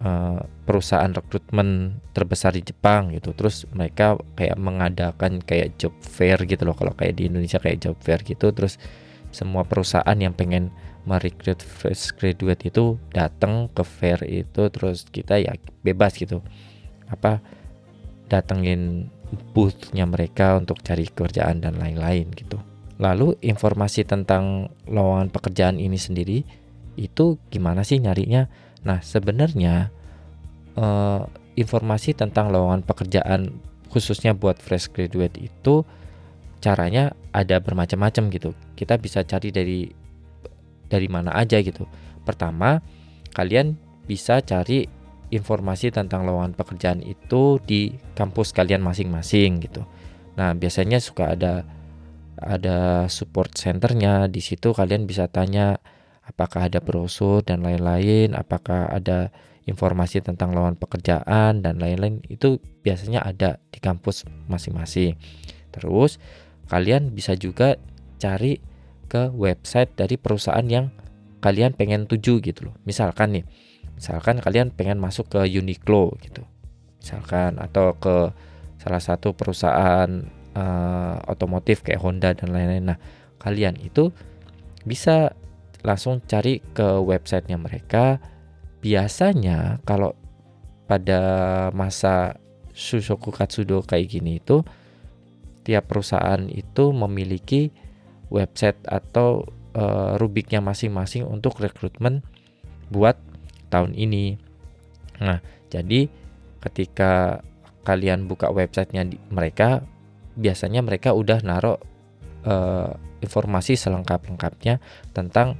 uh, 0.00 0.40
perusahaan 0.64 1.12
rekrutmen 1.12 2.00
terbesar 2.16 2.56
di 2.56 2.64
Jepang 2.64 3.12
gitu. 3.12 3.36
Terus 3.36 3.68
mereka 3.76 4.16
kayak 4.34 4.56
mengadakan 4.56 5.44
kayak 5.44 5.76
job 5.76 5.92
fair 6.00 6.40
gitu 6.48 6.64
loh. 6.64 6.72
Kalau 6.72 6.96
kayak 6.96 7.20
di 7.20 7.28
Indonesia 7.28 7.60
kayak 7.60 7.84
job 7.84 7.96
fair 8.00 8.24
gitu. 8.24 8.48
Terus 8.50 8.80
semua 9.30 9.68
perusahaan 9.68 10.16
yang 10.16 10.32
pengen 10.32 10.72
merekrut 11.06 11.62
fresh 11.62 12.10
graduate 12.18 12.66
itu 12.66 12.98
datang 13.14 13.70
ke 13.70 13.86
fair 13.86 14.18
itu 14.26 14.66
terus 14.74 15.06
kita 15.06 15.38
ya 15.38 15.54
bebas 15.86 16.18
gitu 16.18 16.42
apa 17.06 17.38
datengin 18.26 19.06
boothnya 19.54 20.02
mereka 20.02 20.58
untuk 20.58 20.82
cari 20.82 21.06
kerjaan 21.06 21.62
dan 21.62 21.78
lain-lain 21.78 22.26
gitu 22.34 22.58
lalu 22.96 23.36
informasi 23.44 24.08
tentang 24.08 24.72
lowongan 24.88 25.28
pekerjaan 25.28 25.76
ini 25.76 26.00
sendiri 26.00 26.44
itu 26.96 27.36
gimana 27.52 27.84
sih 27.84 28.00
nyarinya 28.00 28.48
nah 28.84 29.04
sebenarnya 29.04 29.92
eh, 30.76 31.22
informasi 31.56 32.16
tentang 32.16 32.52
lowongan 32.52 32.84
pekerjaan 32.84 33.60
khususnya 33.92 34.32
buat 34.36 34.60
fresh 34.60 34.92
graduate 34.92 35.36
itu 35.40 35.84
caranya 36.60 37.12
ada 37.36 37.60
bermacam-macam 37.60 38.32
gitu 38.32 38.50
kita 38.76 38.96
bisa 38.96 39.24
cari 39.24 39.52
dari 39.52 40.06
dari 40.86 41.08
mana 41.10 41.34
aja 41.34 41.58
gitu. 41.60 41.84
Pertama, 42.22 42.82
kalian 43.34 43.78
bisa 44.06 44.38
cari 44.42 44.86
informasi 45.34 45.90
tentang 45.90 46.22
lowongan 46.22 46.54
pekerjaan 46.54 47.02
itu 47.02 47.58
di 47.66 47.98
kampus 48.14 48.54
kalian 48.54 48.82
masing-masing 48.82 49.58
gitu. 49.66 49.82
Nah, 50.38 50.54
biasanya 50.54 51.02
suka 51.02 51.34
ada 51.34 51.66
ada 52.40 53.08
support 53.08 53.56
centernya 53.56 54.28
di 54.28 54.44
situ 54.44 54.76
kalian 54.76 55.08
bisa 55.08 55.28
tanya 55.28 55.80
apakah 56.26 56.66
ada 56.66 56.82
brosur 56.82 57.40
dan 57.46 57.62
lain-lain, 57.62 58.34
apakah 58.34 58.90
ada 58.90 59.30
informasi 59.66 60.22
tentang 60.22 60.54
lowongan 60.54 60.78
pekerjaan 60.78 61.62
dan 61.62 61.78
lain-lain 61.78 62.22
itu 62.30 62.62
biasanya 62.86 63.22
ada 63.22 63.58
di 63.70 63.78
kampus 63.82 64.26
masing-masing. 64.46 65.18
Terus 65.74 66.18
kalian 66.70 67.14
bisa 67.14 67.34
juga 67.38 67.78
cari 68.18 68.58
ke 69.06 69.30
website 69.30 69.94
dari 69.94 70.18
perusahaan 70.18 70.66
yang 70.66 70.90
kalian 71.42 71.74
pengen 71.78 72.10
tuju 72.10 72.42
gitu 72.42 72.70
loh. 72.70 72.74
Misalkan 72.82 73.38
nih, 73.38 73.44
misalkan 73.94 74.42
kalian 74.42 74.74
pengen 74.74 74.98
masuk 74.98 75.30
ke 75.30 75.40
Uniqlo 75.46 76.14
gitu. 76.22 76.42
Misalkan 77.02 77.62
atau 77.62 77.94
ke 77.94 78.34
salah 78.82 79.02
satu 79.02 79.34
perusahaan 79.34 80.10
uh, 80.56 81.20
otomotif 81.28 81.84
kayak 81.84 82.00
Honda 82.00 82.32
dan 82.32 82.50
lain-lain. 82.50 82.96
Nah, 82.96 82.98
kalian 83.36 83.76
itu 83.78 84.10
bisa 84.88 85.36
langsung 85.84 86.24
cari 86.24 86.64
ke 86.72 86.96
websitenya 86.98 87.60
mereka. 87.60 88.18
Biasanya 88.80 89.84
kalau 89.84 90.16
pada 90.88 91.20
masa 91.74 92.40
Susoku 92.76 93.32
Katsudo 93.32 93.82
kayak 93.82 94.06
gini 94.08 94.38
itu 94.38 94.62
tiap 95.66 95.90
perusahaan 95.90 96.46
itu 96.46 96.94
memiliki 96.94 97.74
website 98.30 98.78
atau 98.86 99.48
uh, 99.74 100.14
rubiknya 100.20 100.62
masing-masing 100.62 101.26
untuk 101.26 101.58
rekrutmen 101.58 102.22
buat 102.92 103.18
tahun 103.72 103.96
ini. 103.98 104.38
Nah, 105.18 105.42
jadi 105.72 106.06
ketika 106.62 107.42
kalian 107.82 108.30
buka 108.30 108.50
websitenya 108.50 109.10
mereka, 109.30 109.82
biasanya 110.36 110.84
mereka 110.84 111.16
udah 111.16 111.40
naruh 111.42 111.80
uh, 112.44 112.92
informasi 113.24 113.74
selengkap-lengkapnya 113.74 114.78
tentang 115.16 115.56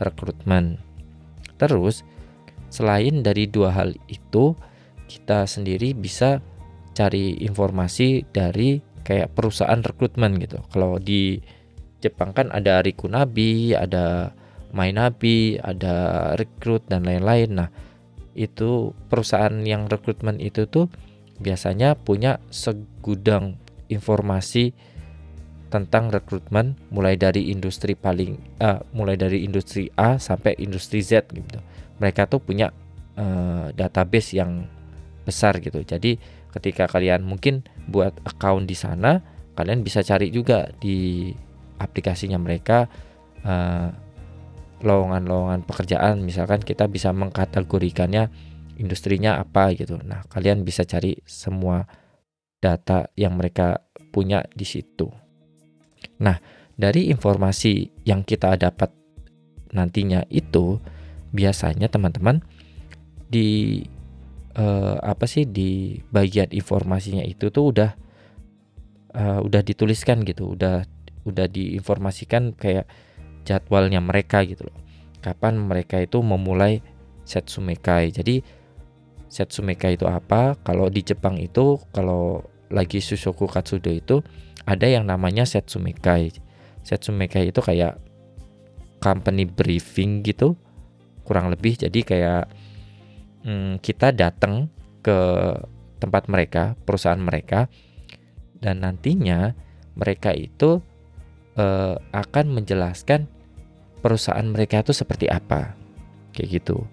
rekrutmen. 0.00 0.80
Terus, 1.60 2.06
selain 2.72 3.20
dari 3.20 3.50
dua 3.50 3.74
hal 3.74 3.92
itu, 4.08 4.56
kita 5.10 5.44
sendiri 5.44 5.92
bisa 5.92 6.40
cari 6.96 7.42
informasi 7.42 8.24
dari 8.30 8.80
kayak 9.02 9.34
perusahaan 9.34 9.82
rekrutmen 9.82 10.38
gitu. 10.40 10.62
Kalau 10.70 10.96
di 10.96 11.42
Jepang 12.00 12.32
kan 12.32 12.48
ada 12.48 12.80
Rikunabi, 12.80 13.76
ada 13.76 14.32
Mainabi, 14.70 15.58
ada 15.58 16.32
rekrut 16.38 16.86
dan 16.86 17.04
lain-lain. 17.04 17.50
Nah, 17.58 17.68
itu 18.38 18.94
perusahaan 19.10 19.52
yang 19.66 19.90
rekrutmen 19.90 20.38
itu 20.38 20.64
tuh 20.70 20.86
biasanya 21.42 21.98
punya 21.98 22.38
segudang 22.54 23.58
informasi 23.90 24.72
tentang 25.70 26.10
rekrutmen 26.10 26.74
mulai 26.90 27.14
dari 27.14 27.54
industri 27.54 27.94
paling 27.94 28.34
uh, 28.58 28.82
mulai 28.90 29.14
dari 29.14 29.46
industri 29.46 29.86
A 29.94 30.18
sampai 30.18 30.58
industri 30.58 30.98
Z 30.98 31.30
gitu. 31.30 31.62
Mereka 32.02 32.26
tuh 32.26 32.42
punya 32.42 32.74
uh, 33.14 33.70
database 33.70 34.34
yang 34.34 34.66
besar 35.22 35.62
gitu. 35.62 35.82
Jadi 35.86 36.18
ketika 36.50 36.90
kalian 36.90 37.22
mungkin 37.22 37.62
buat 37.86 38.18
account 38.26 38.66
di 38.66 38.74
sana, 38.74 39.22
kalian 39.54 39.86
bisa 39.86 40.02
cari 40.02 40.34
juga 40.34 40.66
di 40.82 41.30
aplikasinya 41.78 42.36
mereka 42.36 42.90
uh, 43.46 43.88
lowongan-lowongan 44.80 45.64
pekerjaan 45.68 46.24
misalkan 46.24 46.60
kita 46.64 46.88
bisa 46.88 47.12
mengkategorikannya 47.12 48.32
industrinya 48.80 49.36
apa 49.36 49.76
gitu 49.76 50.00
nah 50.00 50.24
kalian 50.32 50.64
bisa 50.64 50.88
cari 50.88 51.20
semua 51.28 51.84
data 52.60 53.08
yang 53.16 53.40
mereka 53.40 53.80
punya 54.12 54.44
di 54.52 54.68
situ. 54.68 55.08
Nah, 56.20 56.36
dari 56.76 57.08
informasi 57.08 58.04
yang 58.04 58.24
kita 58.24 58.56
dapat 58.60 58.92
nantinya 59.72 60.24
itu 60.28 60.80
biasanya 61.30 61.88
teman-teman 61.88 62.42
di 63.30 63.80
uh, 64.58 64.98
apa 65.00 65.24
sih 65.24 65.46
di 65.46 66.00
bagian 66.10 66.50
informasinya 66.50 67.22
itu 67.22 67.48
tuh 67.54 67.70
udah 67.72 67.90
uh, 69.16 69.40
udah 69.40 69.62
dituliskan 69.64 70.26
gitu, 70.26 70.56
udah 70.58 70.84
udah 71.24 71.46
diinformasikan 71.48 72.56
kayak 72.56 72.88
jadwalnya 73.44 74.00
mereka 74.04 74.44
gitu 74.44 74.68
loh. 74.68 74.78
Kapan 75.20 75.60
mereka 75.60 76.00
itu 76.00 76.20
memulai 76.20 76.80
Setsumekai. 77.20 78.10
Jadi 78.10 78.42
Setsumekai 79.30 79.94
itu 79.94 80.10
apa? 80.10 80.58
Kalau 80.66 80.90
di 80.90 81.06
Jepang 81.06 81.38
itu 81.38 81.78
kalau 81.94 82.42
lagi 82.66 82.98
Susoku 82.98 83.46
Katsudo 83.46 83.94
itu 83.94 84.20
ada 84.66 84.90
yang 84.90 85.06
namanya 85.06 85.46
Setsumekai. 85.46 86.34
Setsumekai 86.82 87.54
itu 87.54 87.62
kayak 87.62 87.96
company 89.00 89.48
briefing 89.48 90.20
gitu 90.20 90.54
kurang 91.24 91.48
lebih 91.48 91.78
jadi 91.80 92.00
kayak 92.04 92.44
hmm, 93.46 93.80
kita 93.80 94.12
datang 94.12 94.68
ke 95.00 95.18
tempat 96.02 96.28
mereka 96.28 96.76
perusahaan 96.84 97.20
mereka 97.20 97.70
dan 98.60 98.84
nantinya 98.84 99.56
mereka 99.96 100.36
itu 100.36 100.84
uh, 101.56 101.96
akan 102.12 102.46
menjelaskan 102.52 103.24
perusahaan 104.04 104.44
mereka 104.44 104.84
itu 104.84 104.92
seperti 104.92 105.28
apa 105.28 105.76
kayak 106.36 106.60
gitu 106.60 106.84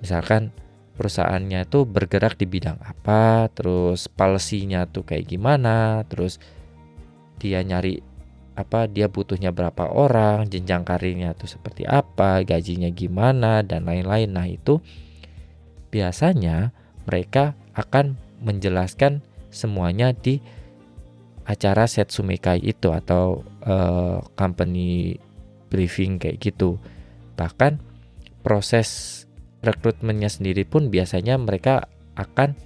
misalkan 0.00 0.52
perusahaannya 1.00 1.64
itu 1.64 1.88
bergerak 1.88 2.36
di 2.36 2.44
bidang 2.44 2.76
apa 2.84 3.48
terus 3.56 4.04
policy-nya 4.12 4.84
tuh 4.84 5.08
kayak 5.08 5.32
gimana 5.32 6.04
terus 6.04 6.36
dia 7.40 7.64
nyari 7.64 8.04
apa 8.60 8.84
dia 8.84 9.08
butuhnya 9.08 9.56
berapa 9.56 9.88
orang, 9.88 10.44
jenjang 10.52 10.84
karirnya 10.84 11.32
itu 11.32 11.48
seperti 11.48 11.88
apa, 11.88 12.44
gajinya 12.44 12.92
gimana 12.92 13.64
dan 13.64 13.88
lain-lain. 13.88 14.28
Nah, 14.28 14.44
itu 14.44 14.84
biasanya 15.88 16.76
mereka 17.08 17.56
akan 17.72 18.20
menjelaskan 18.44 19.24
semuanya 19.48 20.12
di 20.12 20.38
acara 21.48 21.88
Setsumekai 21.88 22.62
itu 22.62 22.92
atau 22.92 23.42
uh, 23.64 24.22
company 24.36 25.18
briefing 25.72 26.20
kayak 26.20 26.38
gitu. 26.38 26.76
Bahkan 27.34 27.80
proses 28.44 29.24
rekrutmennya 29.60 30.32
sendiri 30.32 30.64
pun 30.64 30.88
biasanya 30.88 31.36
mereka 31.36 31.88
akan 32.16 32.56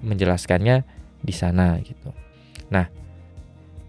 menjelaskannya 0.00 0.82
di 1.20 1.34
sana 1.36 1.76
gitu. 1.84 2.12
Nah, 2.72 2.88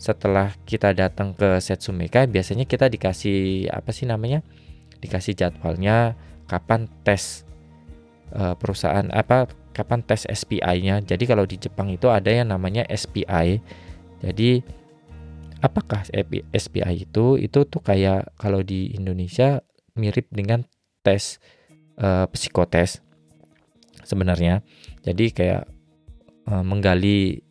setelah 0.01 0.51
kita 0.65 0.98
datang 0.98 1.38
ke 1.38 1.62
Setsumeka 1.62 2.25
biasanya 2.25 2.65
kita 2.65 2.89
dikasih 2.89 3.70
apa 3.70 3.93
sih 3.93 4.10
namanya 4.10 4.41
dikasih 4.98 5.38
jadwalnya 5.38 6.17
kapan 6.50 6.89
tes 7.05 7.46
uh, 8.34 8.58
perusahaan 8.58 9.05
apa 9.13 9.46
kapan 9.77 10.01
tes 10.01 10.25
SPI-nya 10.25 11.05
jadi 11.05 11.24
kalau 11.29 11.46
di 11.46 11.62
Jepang 11.62 11.93
itu 11.93 12.10
ada 12.10 12.34
yang 12.34 12.50
namanya 12.50 12.81
SPI 12.89 13.62
jadi 14.25 14.65
apakah 15.62 16.01
SPI 16.50 17.05
itu 17.05 17.38
itu 17.38 17.60
tuh 17.70 17.81
kayak 17.86 18.34
kalau 18.41 18.65
di 18.65 18.98
Indonesia 18.98 19.62
mirip 19.93 20.25
dengan 20.34 20.65
tes 21.05 21.38
uh, 22.00 22.30
psikotes 22.32 23.04
sebenarnya 24.06 24.64
jadi 25.02 25.26
kayak 25.34 25.64
uh, 26.48 26.64
menggali 26.64 27.42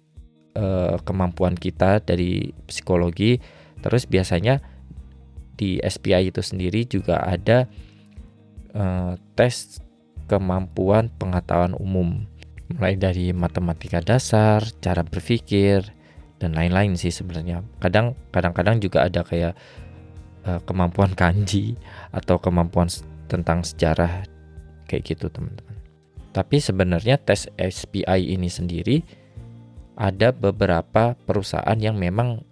uh, 0.54 0.98
kemampuan 1.02 1.54
kita 1.54 2.02
dari 2.02 2.54
psikologi. 2.66 3.38
Terus 3.80 4.04
biasanya 4.06 4.60
di 5.56 5.80
SPI 5.80 6.32
itu 6.32 6.40
sendiri 6.40 6.84
juga 6.88 7.20
ada 7.20 7.68
uh, 8.72 9.16
tes 9.36 9.80
kemampuan 10.30 11.10
pengetahuan 11.18 11.74
umum, 11.74 12.24
mulai 12.70 12.94
dari 12.94 13.34
matematika 13.34 13.98
dasar, 13.98 14.62
cara 14.78 15.02
berpikir, 15.02 15.90
dan 16.38 16.54
lain-lain 16.54 16.94
sih 16.94 17.10
sebenarnya. 17.10 17.66
Kadang 17.82 18.14
kadang-kadang 18.30 18.78
juga 18.78 19.10
ada 19.10 19.26
kayak 19.26 19.58
uh, 20.46 20.60
kemampuan 20.64 21.12
kanji 21.18 21.74
atau 22.14 22.38
kemampuan 22.38 22.86
tentang 23.30 23.62
sejarah 23.62 24.26
kayak 24.90 25.14
gitu 25.14 25.30
teman-teman. 25.30 25.78
Tapi 26.34 26.58
sebenarnya 26.58 27.18
tes 27.22 27.46
SPI 27.54 28.34
ini 28.34 28.50
sendiri 28.50 29.02
ada 29.94 30.34
beberapa 30.34 31.14
perusahaan 31.14 31.78
yang 31.78 31.94
memang 31.94 32.42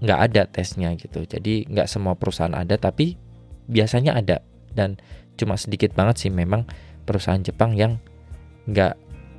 nggak 0.00 0.20
ada 0.30 0.42
tesnya 0.48 0.92
gitu. 0.96 1.24
Jadi 1.24 1.68
nggak 1.68 1.88
semua 1.88 2.16
perusahaan 2.16 2.52
ada, 2.52 2.76
tapi 2.80 3.16
biasanya 3.68 4.16
ada 4.16 4.40
dan 4.72 5.00
cuma 5.40 5.56
sedikit 5.56 5.92
banget 5.96 6.28
sih 6.28 6.32
memang 6.32 6.68
perusahaan 7.08 7.40
Jepang 7.40 7.76
yang 7.76 7.96
nggak 8.68 8.94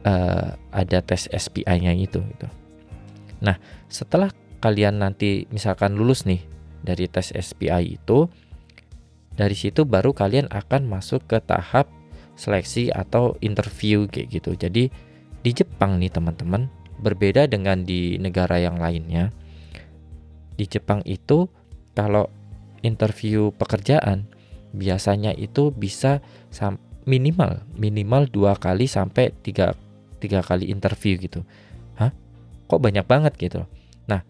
uh, 0.05 0.57
ada 0.73 0.99
tes 1.05 1.29
SPI-nya 1.29 1.93
itu. 1.93 2.21
Gitu. 2.21 2.47
Nah 3.41 3.57
setelah 3.89 4.33
kalian 4.61 5.01
nanti 5.01 5.45
misalkan 5.53 5.93
lulus 5.93 6.25
nih 6.25 6.41
dari 6.81 7.05
tes 7.05 7.29
SPI 7.33 8.01
itu, 8.01 8.25
dari 9.35 9.55
situ 9.55 9.83
baru 9.83 10.15
kalian 10.15 10.47
akan 10.47 10.87
masuk 10.87 11.27
ke 11.27 11.43
tahap 11.43 11.91
seleksi 12.35 12.91
atau 12.91 13.35
interview 13.39 14.07
kayak 14.07 14.31
gitu. 14.31 14.55
Jadi 14.55 14.91
di 15.43 15.51
Jepang 15.51 15.99
nih 15.99 16.11
teman-teman 16.11 16.67
berbeda 16.99 17.47
dengan 17.47 17.83
di 17.83 18.15
negara 18.19 18.59
yang 18.59 18.79
lainnya. 18.79 19.31
Di 20.55 20.65
Jepang 20.67 21.03
itu 21.03 21.47
kalau 21.95 22.31
interview 22.83 23.51
pekerjaan 23.55 24.27
biasanya 24.75 25.31
itu 25.35 25.71
bisa 25.71 26.19
minimal 27.07 27.63
minimal 27.79 28.27
dua 28.27 28.59
kali 28.59 28.87
sampai 28.87 29.31
tiga 29.43 29.75
tiga 30.19 30.43
kali 30.43 30.71
interview 30.71 31.19
gitu. 31.19 31.43
Hah? 31.99 32.11
Kok 32.67 32.81
banyak 32.81 33.05
banget 33.07 33.35
gitu? 33.35 33.67
Nah 34.07 34.23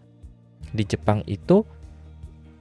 di 0.74 0.82
Jepang 0.82 1.22
itu 1.30 1.62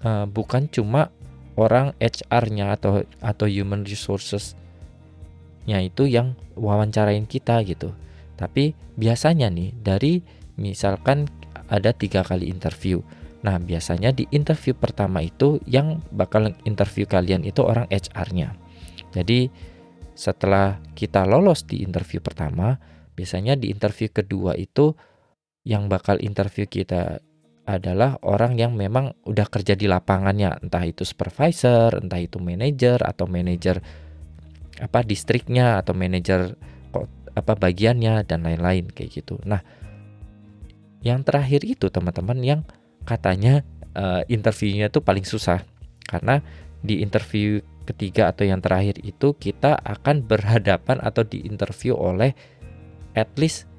uh, 0.05 0.25
bukan 0.29 0.69
cuma 0.69 1.10
orang 1.56 1.96
HR-nya 2.00 2.76
atau 2.76 3.04
atau 3.24 3.48
human 3.48 3.88
resources-nya 3.88 5.80
itu 5.82 6.08
yang 6.08 6.36
wawancarain 6.56 7.28
kita 7.28 7.63
gitu 7.63 7.96
tapi 8.36 8.76
biasanya 9.00 9.48
nih 9.48 9.72
dari 9.80 10.20
misalkan 10.60 11.28
ada 11.72 11.96
tiga 11.96 12.22
kali 12.22 12.52
interview. 12.52 13.00
Nah 13.48 13.58
biasanya 13.58 14.12
di 14.12 14.28
interview 14.36 14.76
pertama 14.76 15.24
itu 15.24 15.60
yang 15.65 16.04
bakal 16.12 16.52
interview 16.68 17.08
kalian 17.08 17.48
itu 17.48 17.63
orang 17.63 17.88
HR-nya. 17.89 18.54
Jadi 19.15 19.48
setelah 20.15 20.80
kita 20.96 21.24
lolos 21.28 21.63
di 21.68 21.84
interview 21.84 22.20
pertama, 22.20 22.76
biasanya 23.15 23.56
di 23.56 23.72
interview 23.72 24.12
kedua 24.12 24.56
itu 24.56 24.96
yang 25.65 25.88
bakal 25.88 26.20
interview 26.22 26.68
kita 26.68 27.24
adalah 27.65 28.21
orang 28.21 28.62
yang 28.62 28.78
memang 28.78 29.17
udah 29.25 29.49
kerja 29.49 29.73
di 29.73 29.89
lapangannya, 29.89 30.62
entah 30.62 30.86
itu 30.86 31.01
supervisor, 31.01 31.97
entah 31.97 32.21
itu 32.21 32.38
manajer 32.38 33.01
atau 33.01 33.25
manajer 33.25 33.82
apa 34.78 35.01
distriknya 35.01 35.82
atau 35.82 35.97
manajer 35.97 36.54
apa 37.36 37.54
bagiannya 37.58 38.23
dan 38.23 38.45
lain-lain 38.45 38.93
kayak 38.93 39.12
gitu. 39.17 39.41
Nah, 39.43 39.65
yang 41.01 41.25
terakhir 41.25 41.65
itu 41.65 41.89
teman-teman 41.89 42.39
yang 42.45 42.62
katanya 43.04 43.65
uh, 43.97 44.21
interviewnya 44.30 44.93
tuh 44.93 45.01
paling 45.01 45.25
susah 45.25 45.62
karena 46.06 46.41
di 46.86 47.01
interview 47.01 47.60
ketiga 47.86 48.34
atau 48.34 48.45
yang 48.45 48.62
terakhir 48.62 49.01
itu 49.01 49.34
kita 49.38 49.78
akan 49.82 50.25
berhadapan 50.25 50.97
atau 51.01 51.21
diinterview 51.21 51.93
oleh 51.97 52.34
at 53.13 53.30
least 53.38 53.69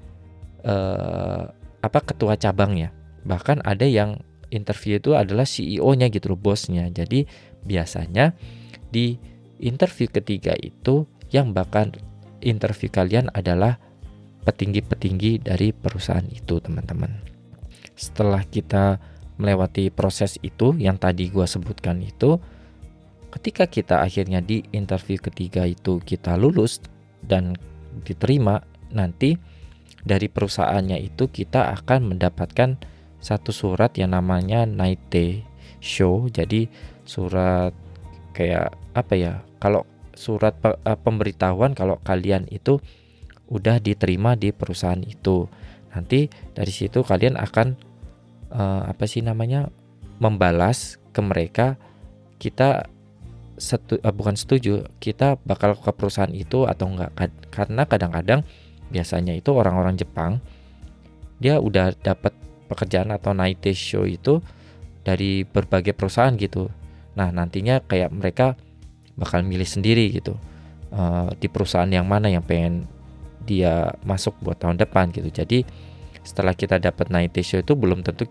uh, 0.66 1.50
apa 1.82 2.00
ketua 2.02 2.34
cabangnya. 2.34 2.95
Bahkan 3.26 3.66
ada 3.66 3.84
yang 3.84 4.22
interview 4.54 5.02
itu 5.02 5.18
adalah 5.18 5.44
CEO-nya 5.44 6.06
gitu 6.14 6.32
loh, 6.32 6.40
bosnya. 6.40 6.86
Jadi 6.88 7.26
biasanya 7.66 8.32
di 8.94 9.18
interview 9.58 10.06
ketiga 10.06 10.54
itu 10.54 11.04
yang 11.34 11.50
bakal 11.50 11.90
interview 12.40 12.86
kalian 12.86 13.26
adalah 13.34 13.82
petinggi-petinggi 14.46 15.42
dari 15.42 15.74
perusahaan 15.74 16.22
itu 16.30 16.62
teman-teman 16.62 17.36
setelah 17.96 18.44
kita 18.44 19.00
melewati 19.40 19.88
proses 19.88 20.36
itu 20.44 20.76
yang 20.76 21.00
tadi 21.00 21.32
gue 21.32 21.48
sebutkan 21.48 22.04
itu 22.04 22.36
ketika 23.32 23.66
kita 23.66 24.04
akhirnya 24.04 24.44
di 24.44 24.62
interview 24.70 25.16
ketiga 25.16 25.64
itu 25.64 25.98
kita 26.04 26.36
lulus 26.36 26.84
dan 27.24 27.56
diterima 28.04 28.60
nanti 28.92 29.34
dari 30.06 30.30
perusahaannya 30.30 31.02
itu 31.02 31.26
kita 31.32 31.74
akan 31.82 32.14
mendapatkan 32.14 32.78
satu 33.20 33.50
surat 33.50 33.92
yang 33.98 34.14
namanya 34.14 34.64
Naite 34.68 35.42
Show 35.80 36.28
jadi 36.30 36.68
surat 37.06 37.72
kayak 38.36 38.74
apa 38.92 39.14
ya 39.16 39.32
kalau 39.62 39.84
surat 40.16 40.56
eh, 40.64 40.98
pemberitahuan 40.98 41.76
kalau 41.76 42.00
kalian 42.02 42.48
itu 42.48 42.80
udah 43.46 43.78
diterima 43.78 44.34
di 44.34 44.50
perusahaan 44.50 44.98
itu. 44.98 45.46
Nanti 45.94 46.28
dari 46.52 46.72
situ 46.74 47.00
kalian 47.00 47.40
akan 47.40 47.78
uh, 48.52 48.84
apa 48.84 49.08
sih 49.08 49.24
namanya 49.24 49.72
membalas 50.20 51.00
ke 51.16 51.24
mereka 51.24 51.80
kita 52.36 52.84
setu, 53.56 53.96
uh, 54.04 54.12
bukan 54.12 54.36
setuju 54.36 54.84
kita 55.00 55.40
bakal 55.48 55.72
ke 55.72 55.88
perusahaan 55.96 56.32
itu 56.32 56.68
atau 56.68 56.92
enggak 56.92 57.16
karena 57.48 57.88
kadang-kadang 57.88 58.44
biasanya 58.92 59.32
itu 59.32 59.56
orang-orang 59.56 59.96
Jepang 59.96 60.44
dia 61.40 61.56
udah 61.64 61.96
dapat 61.96 62.36
pekerjaan 62.66 63.14
atau 63.14 63.32
night 63.32 63.62
show 63.72 64.02
itu 64.02 64.42
dari 65.06 65.46
berbagai 65.46 65.94
perusahaan 65.94 66.34
gitu. 66.34 66.66
Nah 67.14 67.30
nantinya 67.30 67.80
kayak 67.86 68.10
mereka 68.10 68.58
bakal 69.16 69.40
milih 69.46 69.64
sendiri 69.64 70.12
gitu 70.12 70.36
uh, 70.92 71.30
di 71.38 71.48
perusahaan 71.48 71.88
yang 71.88 72.04
mana 72.04 72.28
yang 72.28 72.44
pengen 72.44 72.84
dia 73.46 73.94
masuk 74.02 74.36
buat 74.42 74.58
tahun 74.58 74.76
depan 74.82 75.14
gitu. 75.14 75.30
Jadi 75.30 75.62
setelah 76.26 76.52
kita 76.52 76.82
dapat 76.82 77.08
night 77.08 77.38
show 77.46 77.62
itu 77.62 77.78
belum 77.78 78.02
tentu 78.02 78.26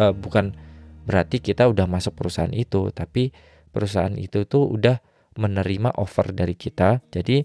uh, 0.00 0.10
bukan 0.16 0.56
berarti 1.04 1.44
kita 1.44 1.68
udah 1.68 1.84
masuk 1.84 2.16
perusahaan 2.16 2.50
itu 2.50 2.88
tapi 2.88 3.28
perusahaan 3.68 4.16
itu 4.16 4.48
tuh 4.48 4.64
udah 4.64 4.98
menerima 5.36 5.92
offer 6.00 6.32
dari 6.32 6.56
kita. 6.56 7.04
Jadi 7.12 7.44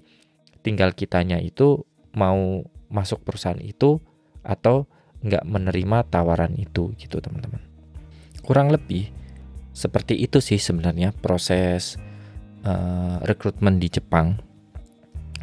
tinggal 0.64 0.96
kitanya 0.96 1.38
itu 1.44 1.84
mau 2.16 2.64
masuk 2.90 3.22
perusahaan 3.22 3.60
itu 3.62 4.02
atau 4.42 4.90
nggak 5.24 5.44
menerima 5.44 5.98
tawaran 6.08 6.56
itu 6.56 6.96
gitu 6.96 7.20
teman-teman 7.20 7.60
kurang 8.44 8.72
lebih 8.72 9.12
seperti 9.76 10.18
itu 10.20 10.40
sih 10.40 10.58
sebenarnya 10.58 11.14
proses 11.14 12.00
uh, 12.64 13.20
rekrutmen 13.24 13.78
di 13.80 13.88
Jepang 13.92 14.40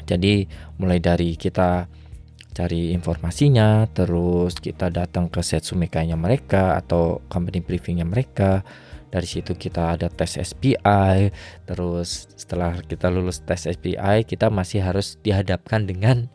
jadi 0.06 0.46
mulai 0.78 1.02
dari 1.02 1.34
kita 1.34 1.90
cari 2.56 2.96
informasinya, 2.96 3.84
terus 3.92 4.56
kita 4.56 4.88
datang 4.88 5.28
ke 5.28 5.44
Setsumekanya 5.44 6.16
mereka 6.16 6.80
atau 6.80 7.20
company 7.28 7.60
briefingnya 7.60 8.08
mereka. 8.08 8.64
Dari 9.12 9.28
situ 9.28 9.54
kita 9.54 9.96
ada 9.98 10.08
tes 10.08 10.40
SPI, 10.40 11.30
terus 11.68 12.26
setelah 12.34 12.80
kita 12.80 13.12
lulus 13.12 13.44
tes 13.44 13.68
SPI, 13.68 14.24
kita 14.24 14.48
masih 14.48 14.82
harus 14.82 15.20
dihadapkan 15.20 15.84
dengan 15.84 16.32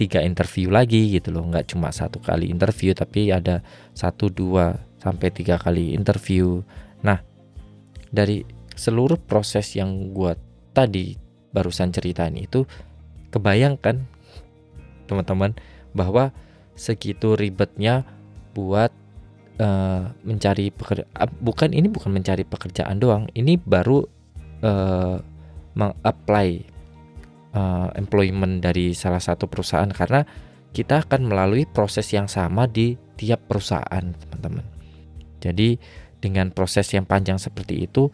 tiga 0.00 0.24
interview 0.24 0.72
lagi 0.72 1.12
gitu 1.20 1.28
loh, 1.36 1.44
nggak 1.44 1.76
cuma 1.76 1.92
satu 1.92 2.16
kali 2.24 2.48
interview, 2.48 2.96
tapi 2.96 3.28
ada 3.28 3.60
satu 3.92 4.32
dua 4.32 4.80
sampai 4.96 5.28
tiga 5.28 5.60
kali 5.60 5.92
interview. 5.92 6.64
Nah, 7.04 7.20
dari 8.08 8.40
seluruh 8.72 9.20
proses 9.20 9.76
yang 9.76 10.16
gue 10.16 10.32
tadi 10.72 11.20
barusan 11.52 11.92
ceritain 11.92 12.32
itu, 12.40 12.64
kebayangkan 13.28 14.00
teman-teman 15.04 15.52
bahwa 15.92 16.32
segitu 16.78 17.36
ribetnya 17.36 18.08
buat 18.56 18.94
uh, 19.60 20.10
mencari 20.24 20.72
pekerjaan 20.72 21.10
uh, 21.18 21.30
bukan 21.42 21.76
ini 21.76 21.92
bukan 21.92 22.10
mencari 22.14 22.46
pekerjaan 22.46 22.96
doang 22.98 23.26
ini 23.36 23.58
baru 23.58 24.06
uh, 24.64 25.18
mengapply 25.74 26.66
uh, 27.54 27.88
employment 27.96 28.62
dari 28.64 28.92
salah 28.92 29.22
satu 29.22 29.46
perusahaan 29.46 29.88
karena 29.90 30.26
kita 30.70 31.02
akan 31.02 31.26
melalui 31.26 31.66
proses 31.66 32.06
yang 32.14 32.30
sama 32.30 32.70
di 32.70 32.94
tiap 33.18 33.46
perusahaan 33.50 34.04
teman-teman 34.14 34.66
jadi 35.40 35.80
dengan 36.20 36.52
proses 36.52 36.86
yang 36.92 37.08
panjang 37.08 37.40
seperti 37.40 37.88
itu 37.88 38.12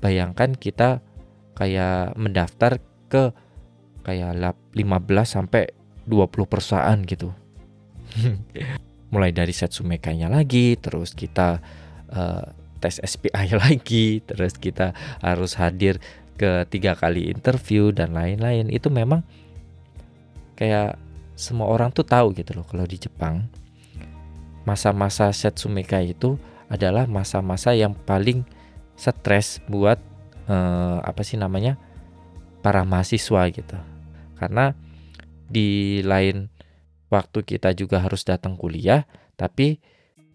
bayangkan 0.00 0.56
kita 0.56 1.00
kayak 1.56 2.16
mendaftar 2.16 2.80
ke 3.12 3.36
kayak 4.00 4.56
15 4.72 4.80
sampai 5.28 5.76
20 6.08 6.50
perusahaan 6.50 6.98
gitu. 7.04 7.30
Mulai 9.14 9.34
dari 9.34 9.52
Setsumekanya 9.52 10.32
lagi, 10.32 10.78
terus 10.80 11.12
kita 11.12 11.60
uh, 12.10 12.44
tes 12.80 12.96
SPI 13.02 13.54
lagi, 13.64 14.24
terus 14.24 14.56
kita 14.56 14.96
harus 15.20 15.58
hadir 15.60 16.00
ke 16.40 16.64
tiga 16.72 16.96
kali 16.96 17.28
interview 17.28 17.92
dan 17.92 18.16
lain-lain. 18.16 18.72
Itu 18.72 18.88
memang 18.88 19.20
kayak 20.56 20.96
semua 21.36 21.68
orang 21.68 21.92
tuh 21.92 22.08
tahu 22.08 22.32
gitu 22.32 22.56
loh 22.56 22.64
kalau 22.64 22.88
di 22.88 22.96
Jepang 22.96 23.48
masa-masa 24.64 25.32
Setsumeka 25.32 26.00
itu 26.00 26.36
adalah 26.68 27.08
masa-masa 27.08 27.72
yang 27.72 27.92
paling 27.92 28.44
stres 28.96 29.64
buat 29.68 29.96
uh, 30.48 31.00
apa 31.00 31.24
sih 31.24 31.40
namanya 31.40 31.80
para 32.60 32.84
mahasiswa 32.84 33.48
gitu 33.48 33.76
karena 34.36 34.76
di 35.50 36.00
lain 36.04 36.46
waktu 37.10 37.42
kita 37.42 37.74
juga 37.74 38.00
harus 38.00 38.22
datang 38.22 38.54
kuliah, 38.54 39.04
tapi 39.34 39.82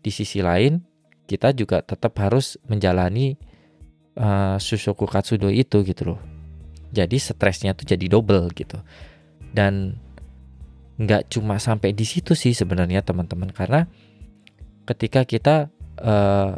di 0.03 0.11
sisi 0.11 0.43
lain 0.43 0.83
kita 1.25 1.55
juga 1.55 1.81
tetap 1.81 2.13
harus 2.21 2.59
menjalani 2.69 3.39
uh, 4.19 4.57
Sushoku 4.59 5.07
Katsudo 5.07 5.47
itu 5.51 5.83
gitu 5.83 6.15
loh. 6.15 6.19
Jadi 6.95 7.19
stresnya 7.19 7.75
tuh 7.75 7.87
jadi 7.87 8.05
double 8.07 8.51
gitu. 8.55 8.79
Dan 9.51 9.99
nggak 10.95 11.27
cuma 11.31 11.59
sampai 11.59 11.91
di 11.91 12.07
situ 12.07 12.31
sih 12.35 12.55
sebenarnya 12.55 13.03
teman-teman 13.03 13.51
karena 13.51 13.83
ketika 14.87 15.27
kita 15.27 15.67
uh, 15.99 16.55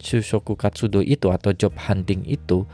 Sushoku 0.00 0.52
Katsudo 0.52 1.00
itu 1.00 1.32
atau 1.32 1.56
job 1.56 1.72
hunting 1.80 2.28
itu 2.28 2.68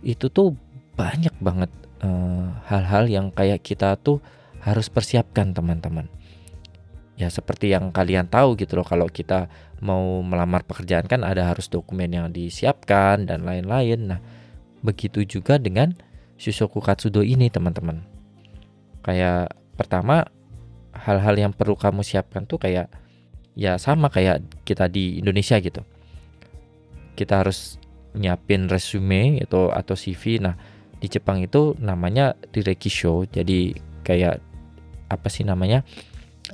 itu 0.00 0.32
tuh 0.32 0.56
banyak 0.96 1.34
banget 1.44 1.68
Eh, 1.98 2.46
hal-hal 2.70 3.10
uh, 3.10 3.10
yang 3.10 3.26
kayak 3.34 3.58
kita 3.58 3.98
tuh 3.98 4.22
harus 4.62 4.86
persiapkan 4.86 5.50
teman-teman. 5.50 6.06
Ya 7.18 7.26
seperti 7.26 7.74
yang 7.74 7.90
kalian 7.90 8.30
tahu 8.30 8.54
gitu 8.54 8.78
loh 8.78 8.86
kalau 8.86 9.10
kita 9.10 9.50
mau 9.78 10.20
melamar 10.26 10.66
pekerjaan 10.66 11.06
kan 11.06 11.22
ada 11.22 11.46
harus 11.46 11.70
dokumen 11.70 12.10
yang 12.10 12.28
disiapkan 12.34 13.26
dan 13.26 13.46
lain-lain. 13.46 14.16
Nah, 14.16 14.20
begitu 14.82 15.22
juga 15.22 15.58
dengan 15.58 15.94
Shusoku 16.38 16.82
Katsudo 16.82 17.22
ini 17.22 17.50
teman-teman. 17.50 18.02
Kayak 19.02 19.54
pertama 19.78 20.26
hal-hal 20.94 21.34
yang 21.38 21.52
perlu 21.54 21.78
kamu 21.78 22.02
siapkan 22.02 22.46
tuh 22.46 22.58
kayak 22.58 22.90
ya 23.58 23.78
sama 23.78 24.10
kayak 24.10 24.42
kita 24.66 24.90
di 24.90 25.18
Indonesia 25.22 25.58
gitu. 25.58 25.82
Kita 27.14 27.42
harus 27.42 27.78
nyiapin 28.14 28.70
resume 28.70 29.42
itu 29.42 29.70
atau 29.70 29.94
CV. 29.94 30.42
Nah, 30.42 30.54
di 30.98 31.06
Jepang 31.06 31.38
itu 31.38 31.78
namanya 31.78 32.34
show 32.90 33.22
jadi 33.26 33.74
kayak 34.02 34.42
apa 35.08 35.28
sih 35.30 35.46
namanya 35.46 35.86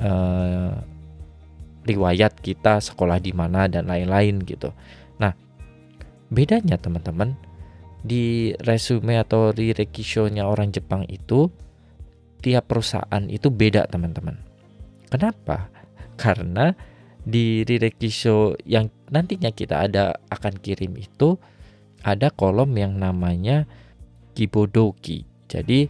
uh, 0.01 0.77
riwayat 1.85 2.41
kita 2.41 2.81
sekolah 2.81 3.21
di 3.21 3.33
mana 3.37 3.69
dan 3.69 3.87
lain-lain 3.89 4.41
gitu. 4.45 4.73
Nah 5.21 5.33
bedanya 6.33 6.81
teman-teman 6.81 7.37
di 8.05 8.53
resume 8.61 9.17
atau 9.17 9.53
di 9.53 9.73
rekisho-nya 9.73 10.45
orang 10.45 10.73
Jepang 10.73 11.09
itu 11.09 11.49
tiap 12.45 12.69
perusahaan 12.69 13.25
itu 13.29 13.49
beda 13.49 13.89
teman-teman. 13.89 14.37
Kenapa? 15.09 15.73
Karena 16.23 16.73
di 17.25 17.65
rekisho 17.65 18.53
yang 18.69 18.93
nantinya 19.09 19.49
kita 19.49 19.89
ada 19.89 20.13
akan 20.29 20.61
kirim 20.61 20.93
itu 21.01 21.41
ada 22.05 22.29
kolom 22.29 22.77
yang 22.77 23.01
namanya 23.01 23.65
kibodoki. 24.37 25.25
Jadi 25.49 25.89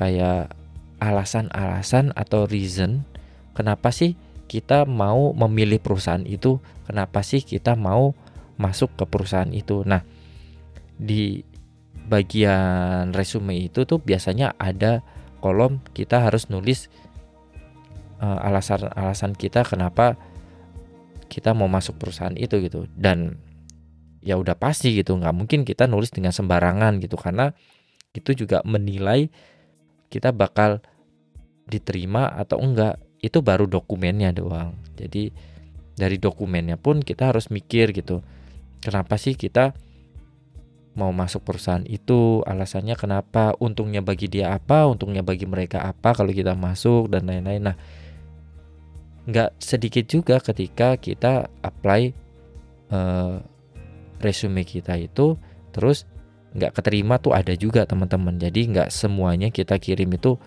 kayak 0.00 0.56
alasan-alasan 1.00 2.16
atau 2.16 2.48
reason 2.48 3.04
kenapa 3.52 3.92
sih 3.92 4.16
kita 4.50 4.82
mau 4.82 5.30
memilih 5.30 5.78
perusahaan 5.78 6.26
itu, 6.26 6.58
kenapa 6.82 7.22
sih 7.22 7.38
kita 7.46 7.78
mau 7.78 8.18
masuk 8.58 8.98
ke 8.98 9.06
perusahaan 9.06 9.54
itu. 9.54 9.86
Nah, 9.86 10.02
di 10.98 11.46
bagian 12.10 13.14
resume 13.14 13.54
itu 13.54 13.86
tuh 13.86 14.02
biasanya 14.02 14.58
ada 14.58 15.06
kolom 15.38 15.78
kita 15.94 16.26
harus 16.26 16.50
nulis 16.50 16.90
uh, 18.18 18.42
alasan-alasan 18.42 19.38
kita 19.38 19.62
kenapa 19.62 20.18
kita 21.30 21.54
mau 21.54 21.70
masuk 21.70 22.02
perusahaan 22.02 22.34
itu 22.34 22.58
gitu 22.66 22.90
dan 22.98 23.38
ya 24.20 24.34
udah 24.34 24.58
pasti 24.58 24.92
gitu 24.98 25.14
nggak 25.16 25.32
mungkin 25.32 25.62
kita 25.62 25.86
nulis 25.86 26.10
dengan 26.10 26.34
sembarangan 26.34 26.98
gitu 26.98 27.14
karena 27.14 27.54
itu 28.10 28.34
juga 28.34 28.60
menilai 28.66 29.30
kita 30.10 30.34
bakal 30.34 30.82
diterima 31.70 32.26
atau 32.34 32.58
enggak 32.58 32.98
itu 33.20 33.38
baru 33.44 33.68
dokumennya 33.68 34.32
doang. 34.32 34.76
Jadi 34.96 35.32
dari 35.94 36.16
dokumennya 36.16 36.80
pun 36.80 37.04
kita 37.04 37.32
harus 37.32 37.52
mikir 37.52 37.92
gitu. 37.92 38.24
Kenapa 38.80 39.20
sih 39.20 39.36
kita 39.36 39.76
mau 40.96 41.12
masuk 41.12 41.44
perusahaan 41.44 41.84
itu? 41.84 42.40
Alasannya 42.48 42.96
kenapa? 42.96 43.52
Untungnya 43.60 44.00
bagi 44.00 44.26
dia 44.26 44.56
apa? 44.56 44.88
Untungnya 44.88 45.20
bagi 45.20 45.44
mereka 45.44 45.84
apa 45.84 46.16
kalau 46.16 46.32
kita 46.32 46.56
masuk 46.56 47.12
dan 47.12 47.28
lain-lain. 47.28 47.72
Nah 47.72 47.76
nggak 49.28 49.60
sedikit 49.60 50.08
juga 50.08 50.40
ketika 50.40 50.96
kita 50.96 51.52
apply 51.60 52.16
uh, 52.90 53.38
resume 54.24 54.64
kita 54.64 54.96
itu 54.96 55.36
terus 55.70 56.08
nggak 56.56 56.82
keterima 56.82 57.20
tuh 57.20 57.36
ada 57.36 57.52
juga 57.54 57.84
teman-teman. 57.84 58.40
Jadi 58.40 58.72
nggak 58.72 58.88
semuanya 58.88 59.52
kita 59.52 59.76
kirim 59.76 60.10
itu 60.16 60.40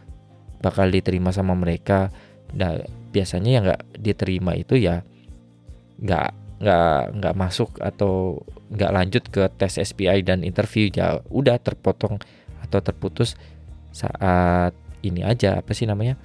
bakal 0.60 0.90
diterima 0.90 1.30
sama 1.30 1.54
mereka 1.54 2.10
nah 2.54 2.78
biasanya 3.14 3.50
yang 3.50 3.64
nggak 3.66 3.84
diterima 3.98 4.54
itu 4.58 4.78
ya 4.78 5.02
nggak 6.02 6.30
nggak 6.64 7.02
nggak 7.20 7.36
masuk 7.36 7.76
atau 7.84 8.40
nggak 8.72 8.92
lanjut 8.96 9.24
ke 9.28 9.44
tes 9.60 9.78
SPI 9.78 10.24
dan 10.24 10.42
interview. 10.48 10.88
Ya 10.90 11.20
udah 11.28 11.60
terpotong 11.60 12.18
atau 12.64 12.80
terputus 12.80 13.36
saat 13.92 14.72
ini 15.04 15.22
aja. 15.22 15.60
Apa 15.60 15.76
sih 15.76 15.86
namanya? 15.86 16.16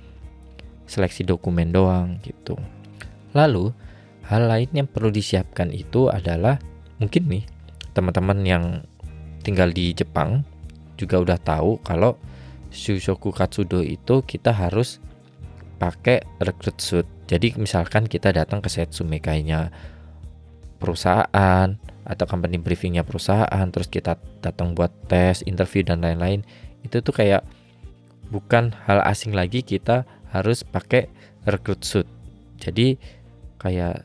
Seleksi 0.89 1.27
dokumen 1.27 1.75
doang 1.75 2.23
gitu. 2.23 2.57
Lalu 3.35 3.75
hal 4.25 4.49
lain 4.49 4.71
yang 4.73 4.89
perlu 4.89 5.13
disiapkan 5.13 5.75
itu 5.75 6.09
adalah 6.09 6.57
mungkin 7.03 7.29
nih 7.29 7.45
teman-teman 7.93 8.39
yang 8.47 8.65
tinggal 9.43 9.69
di 9.75 9.93
Jepang 9.93 10.47
juga 10.95 11.21
udah 11.21 11.39
tahu 11.39 11.83
kalau 11.83 12.17
Shushoku 12.69 13.33
Katsudo 13.33 13.81
itu 13.81 14.21
kita 14.25 14.53
harus 14.53 15.01
pakai 15.79 16.27
recruit 16.43 16.77
suit. 16.83 17.07
Jadi 17.31 17.55
misalkan 17.57 18.11
kita 18.11 18.35
datang 18.35 18.59
ke 18.61 18.69
Setsumekainya 18.69 19.71
perusahaan 20.79 21.79
atau 22.09 22.25
company 22.25 22.59
briefingnya 22.59 23.03
perusahaan, 23.05 23.67
terus 23.71 23.91
kita 23.91 24.17
datang 24.41 24.73
buat 24.75 24.91
tes, 25.11 25.45
interview 25.45 25.85
dan 25.85 26.03
lain-lain, 26.03 26.47
itu 26.83 27.03
tuh 27.03 27.13
kayak 27.13 27.45
bukan 28.31 28.73
hal 28.87 29.03
asing 29.05 29.33
lagi 29.35 29.61
kita 29.61 30.09
harus 30.33 30.65
pakai 30.65 31.09
recruit 31.45 31.83
suit. 31.85 32.09
Jadi 32.59 32.97
kayak 33.61 34.05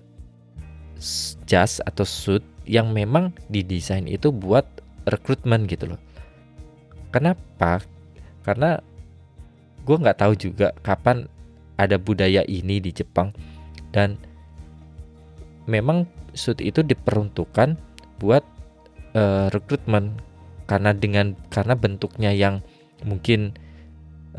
jas 1.48 1.84
atau 1.84 2.08
suit 2.08 2.44
yang 2.64 2.96
memang 2.96 3.36
didesain 3.52 4.08
itu 4.08 4.32
buat 4.32 4.64
rekrutmen 5.04 5.68
gitu 5.68 5.96
loh. 5.96 6.02
Kenapa? 7.12 7.84
Karena 8.44 8.80
gue 9.84 9.96
nggak 10.00 10.20
tahu 10.20 10.34
juga 10.40 10.72
kapan 10.80 11.28
ada 11.84 12.00
budaya 12.00 12.42
ini 12.48 12.80
di 12.80 12.92
Jepang. 12.96 13.36
Dan 13.94 14.18
memang 15.70 16.10
suit 16.34 16.60
itu 16.60 16.82
diperuntukkan 16.82 17.78
buat 18.18 18.44
uh, 19.14 19.48
rekrutmen. 19.52 20.18
Karena 20.64 20.96
dengan 20.96 21.36
karena 21.52 21.76
bentuknya 21.76 22.32
yang 22.32 22.64
mungkin 23.04 23.54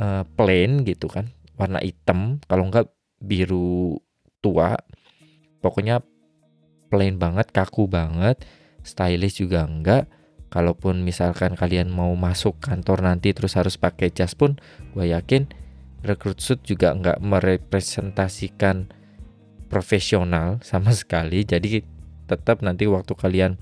uh, 0.00 0.24
plain 0.35 0.83
gitu 0.88 1.07
kan. 1.07 1.30
Warna 1.54 1.78
hitam 1.85 2.42
kalau 2.48 2.66
enggak 2.66 2.90
biru 3.20 4.00
tua. 4.40 4.74
Pokoknya 5.61 6.02
plain 6.88 7.20
banget 7.20 7.52
kaku 7.52 7.87
banget. 7.87 8.42
Stylish 8.83 9.40
juga 9.40 9.64
enggak. 9.64 10.09
Kalaupun 10.54 11.02
misalkan 11.02 11.59
kalian 11.59 11.90
mau 11.90 12.14
masuk 12.14 12.62
kantor 12.62 13.02
nanti 13.02 13.35
terus 13.35 13.59
harus 13.59 13.74
pakai 13.74 14.14
jas 14.14 14.38
pun 14.38 14.54
gue 14.94 15.11
yakin 15.11 15.50
rekrut 16.04 16.38
suit 16.38 16.60
juga 16.62 16.92
enggak 16.92 17.18
merepresentasikan 17.24 18.92
profesional 19.72 20.60
sama 20.60 20.92
sekali. 21.00 21.42
Jadi 21.42 21.82
tetap 22.28 22.60
nanti 22.60 22.86
waktu 22.88 23.12
kalian 23.16 23.56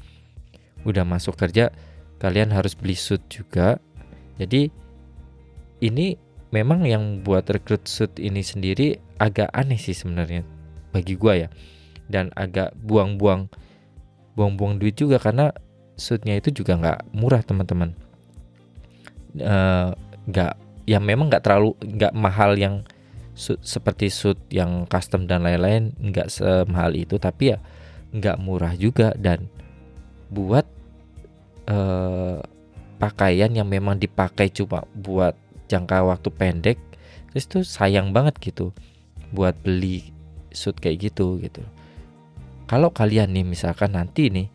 udah 0.83 1.07
masuk 1.07 1.38
kerja 1.38 1.70
kalian 2.18 2.55
harus 2.55 2.74
beli 2.78 2.94
suit 2.94 3.22
juga. 3.31 3.78
Jadi 4.38 4.70
ini 5.83 6.14
memang 6.55 6.87
yang 6.87 7.22
buat 7.26 7.46
rekrut 7.50 7.87
suit 7.90 8.14
ini 8.22 8.42
sendiri 8.42 8.98
agak 9.18 9.50
aneh 9.50 9.78
sih 9.78 9.94
sebenarnya 9.94 10.46
bagi 10.94 11.18
gua 11.18 11.46
ya. 11.46 11.48
Dan 12.07 12.31
agak 12.38 12.76
buang-buang 12.83 13.48
buang-buang 14.37 14.78
duit 14.78 14.98
juga 14.98 15.18
karena 15.18 15.50
suitnya 15.98 16.38
itu 16.38 16.62
juga 16.62 16.78
nggak 16.78 16.98
murah 17.14 17.42
teman-teman. 17.42 17.94
Nggak 19.35 20.55
uh, 20.55 20.62
ya 20.88 20.99
memang 20.99 21.31
nggak 21.31 21.45
terlalu 21.45 21.75
nggak 21.81 22.14
mahal 22.14 22.59
yang 22.59 22.83
suit, 23.33 23.59
seperti 23.62 24.12
suit 24.12 24.38
yang 24.53 24.85
custom 24.87 25.25
dan 25.25 25.47
lain-lain 25.47 25.95
nggak 25.99 26.29
semahal 26.29 26.92
itu 26.92 27.16
tapi 27.16 27.57
ya 27.57 27.59
nggak 28.12 28.37
murah 28.42 28.75
juga. 28.77 29.14
Dan 29.16 29.49
buat 30.33 30.64
uh, 31.68 32.40
pakaian 33.03 33.51
yang 33.53 33.66
memang 33.66 33.99
dipakai 33.99 34.49
cuma 34.53 34.87
buat 34.95 35.35
jangka 35.66 36.05
waktu 36.05 36.29
pendek 36.31 36.79
terus 37.33 37.49
itu 37.49 37.59
sayang 37.64 38.12
banget 38.12 38.37
gitu 38.45 38.77
buat 39.33 39.57
beli 39.64 40.12
suit 40.53 40.77
kayak 40.77 41.11
gitu 41.11 41.40
gitu. 41.40 41.64
Kalau 42.68 42.92
kalian 42.92 43.33
nih 43.33 43.45
misalkan 43.45 43.97
nanti 43.97 44.29
nih 44.29 44.49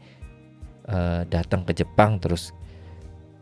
uh, 0.90 1.26
datang 1.26 1.66
ke 1.66 1.74
Jepang 1.74 2.22
terus 2.22 2.54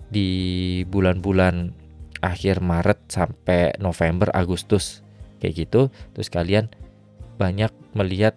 di 0.08 0.82
bulan-bulan 0.88 1.85
akhir 2.26 2.60
Maret 2.60 3.00
sampai 3.08 3.78
November 3.78 4.34
Agustus. 4.34 5.06
Kayak 5.38 5.54
gitu 5.68 5.82
terus 6.16 6.34
kalian 6.34 6.72
banyak 7.38 7.70
melihat 7.94 8.34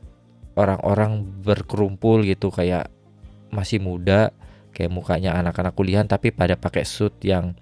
orang-orang 0.59 1.25
berkerumpul 1.47 2.27
gitu 2.27 2.51
kayak 2.51 2.91
masih 3.49 3.81
muda 3.81 4.35
kayak 4.77 4.93
mukanya 4.93 5.39
anak-anak 5.39 5.73
kuliah 5.73 6.05
tapi 6.05 6.35
pada 6.35 6.59
pakai 6.59 6.85
suit 6.85 7.15
yang 7.25 7.57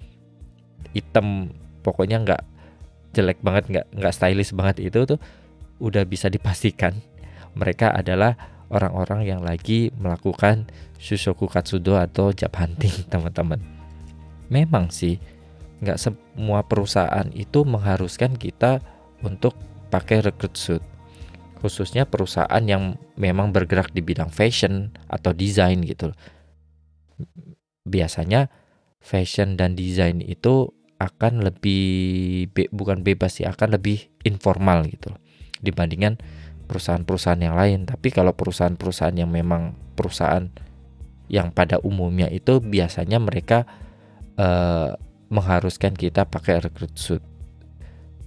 hitam. 0.90 1.54
Pokoknya 1.86 2.18
nggak 2.18 2.42
jelek 3.14 3.38
banget 3.40 3.64
nggak 3.70 3.86
nggak 3.94 4.12
stylish 4.12 4.50
banget 4.50 4.90
itu 4.90 5.06
tuh 5.06 5.20
udah 5.78 6.02
bisa 6.02 6.26
dipastikan 6.26 6.98
mereka 7.56 7.88
adalah 7.94 8.36
orang-orang 8.68 9.24
yang 9.24 9.40
lagi 9.40 9.88
melakukan 9.96 10.68
Shushoku 11.00 11.48
Katsudo 11.48 11.96
atau 11.96 12.30
job 12.36 12.52
hunting 12.52 12.92
teman-teman. 13.12 13.58
Memang 14.52 14.92
sih 14.92 15.18
nggak 15.84 15.98
semua 16.00 16.64
perusahaan 16.64 17.28
itu 17.36 17.64
mengharuskan 17.68 18.36
kita 18.36 18.80
untuk 19.20 19.56
pakai 19.92 20.24
recruit 20.24 20.56
suit. 20.56 20.84
Khususnya 21.60 22.04
perusahaan 22.04 22.62
yang 22.64 23.00
memang 23.16 23.50
bergerak 23.50 23.90
di 23.92 24.04
bidang 24.04 24.28
fashion 24.28 24.92
atau 25.08 25.32
desain 25.32 25.80
gitu 25.82 26.12
biasanya 27.86 28.50
fashion 28.98 29.54
dan 29.54 29.78
desain 29.78 30.18
itu 30.18 30.74
akan 30.98 31.46
lebih 31.46 31.84
be, 32.50 32.66
bukan 32.74 33.06
bebas 33.06 33.38
sih 33.38 33.46
akan 33.46 33.78
lebih 33.78 34.10
informal 34.26 34.82
gitu 34.90 35.14
dibandingkan 35.62 36.18
perusahaan-perusahaan 36.66 37.38
yang 37.38 37.54
lain. 37.54 37.86
Tapi 37.86 38.10
kalau 38.10 38.34
perusahaan-perusahaan 38.34 39.14
yang 39.14 39.30
memang 39.30 39.78
perusahaan 39.94 40.50
yang 41.30 41.54
pada 41.54 41.78
umumnya 41.86 42.26
itu 42.32 42.58
biasanya 42.58 43.22
mereka 43.22 43.68
uh, 44.40 44.98
mengharuskan 45.32 45.94
kita 45.94 46.26
pakai 46.26 46.62
recruit 46.62 46.94
suit 46.94 47.22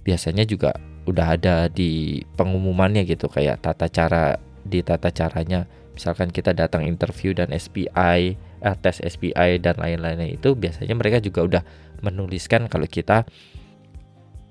biasanya 0.04 0.44
juga 0.44 0.76
udah 1.08 1.36
ada 1.36 1.56
di 1.66 2.20
pengumumannya 2.36 3.08
gitu 3.08 3.26
kayak 3.26 3.64
tata 3.64 3.88
cara 3.88 4.36
di 4.64 4.84
tata 4.84 5.08
caranya 5.08 5.64
misalkan 5.96 6.28
kita 6.28 6.52
datang 6.52 6.84
interview 6.84 7.32
dan 7.32 7.50
SPI 7.50 8.36
eh, 8.36 8.76
tes 8.84 9.00
SPI 9.00 9.60
dan 9.60 9.80
lain-lainnya 9.80 10.36
itu 10.36 10.52
biasanya 10.52 10.94
mereka 10.96 11.18
juga 11.24 11.40
udah 11.44 11.62
menuliskan 12.04 12.68
kalau 12.68 12.88
kita 12.88 13.24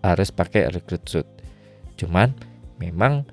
harus 0.03 0.29
pakai 0.31 0.71
recruit 0.71 1.03
suit. 1.05 1.27
Cuman 1.99 2.31
memang 2.79 3.27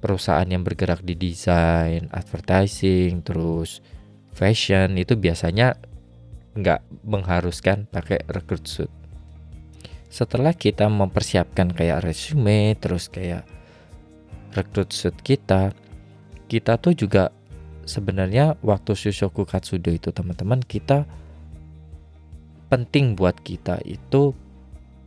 perusahaan 0.00 0.46
yang 0.46 0.64
bergerak 0.64 1.04
di 1.04 1.18
desain, 1.18 2.08
advertising, 2.14 3.20
terus 3.20 3.84
fashion 4.32 4.94
itu 4.96 5.18
biasanya 5.18 5.76
nggak 6.58 6.82
mengharuskan 7.06 7.86
pakai 7.86 8.26
recruit 8.26 8.66
suit. 8.66 8.90
Setelah 10.10 10.56
kita 10.56 10.90
mempersiapkan 10.90 11.70
kayak 11.70 12.02
resume, 12.02 12.74
terus 12.80 13.06
kayak 13.06 13.46
recruit 14.56 14.90
suit 14.90 15.14
kita, 15.22 15.70
kita 16.48 16.80
tuh 16.80 16.96
juga 16.96 17.30
sebenarnya 17.84 18.56
waktu 18.64 18.96
Shushoku 18.96 19.44
Katsudo 19.44 19.92
itu 19.92 20.10
teman-teman 20.10 20.60
kita 20.64 21.04
penting 22.68 23.16
buat 23.16 23.36
kita 23.40 23.80
itu 23.84 24.36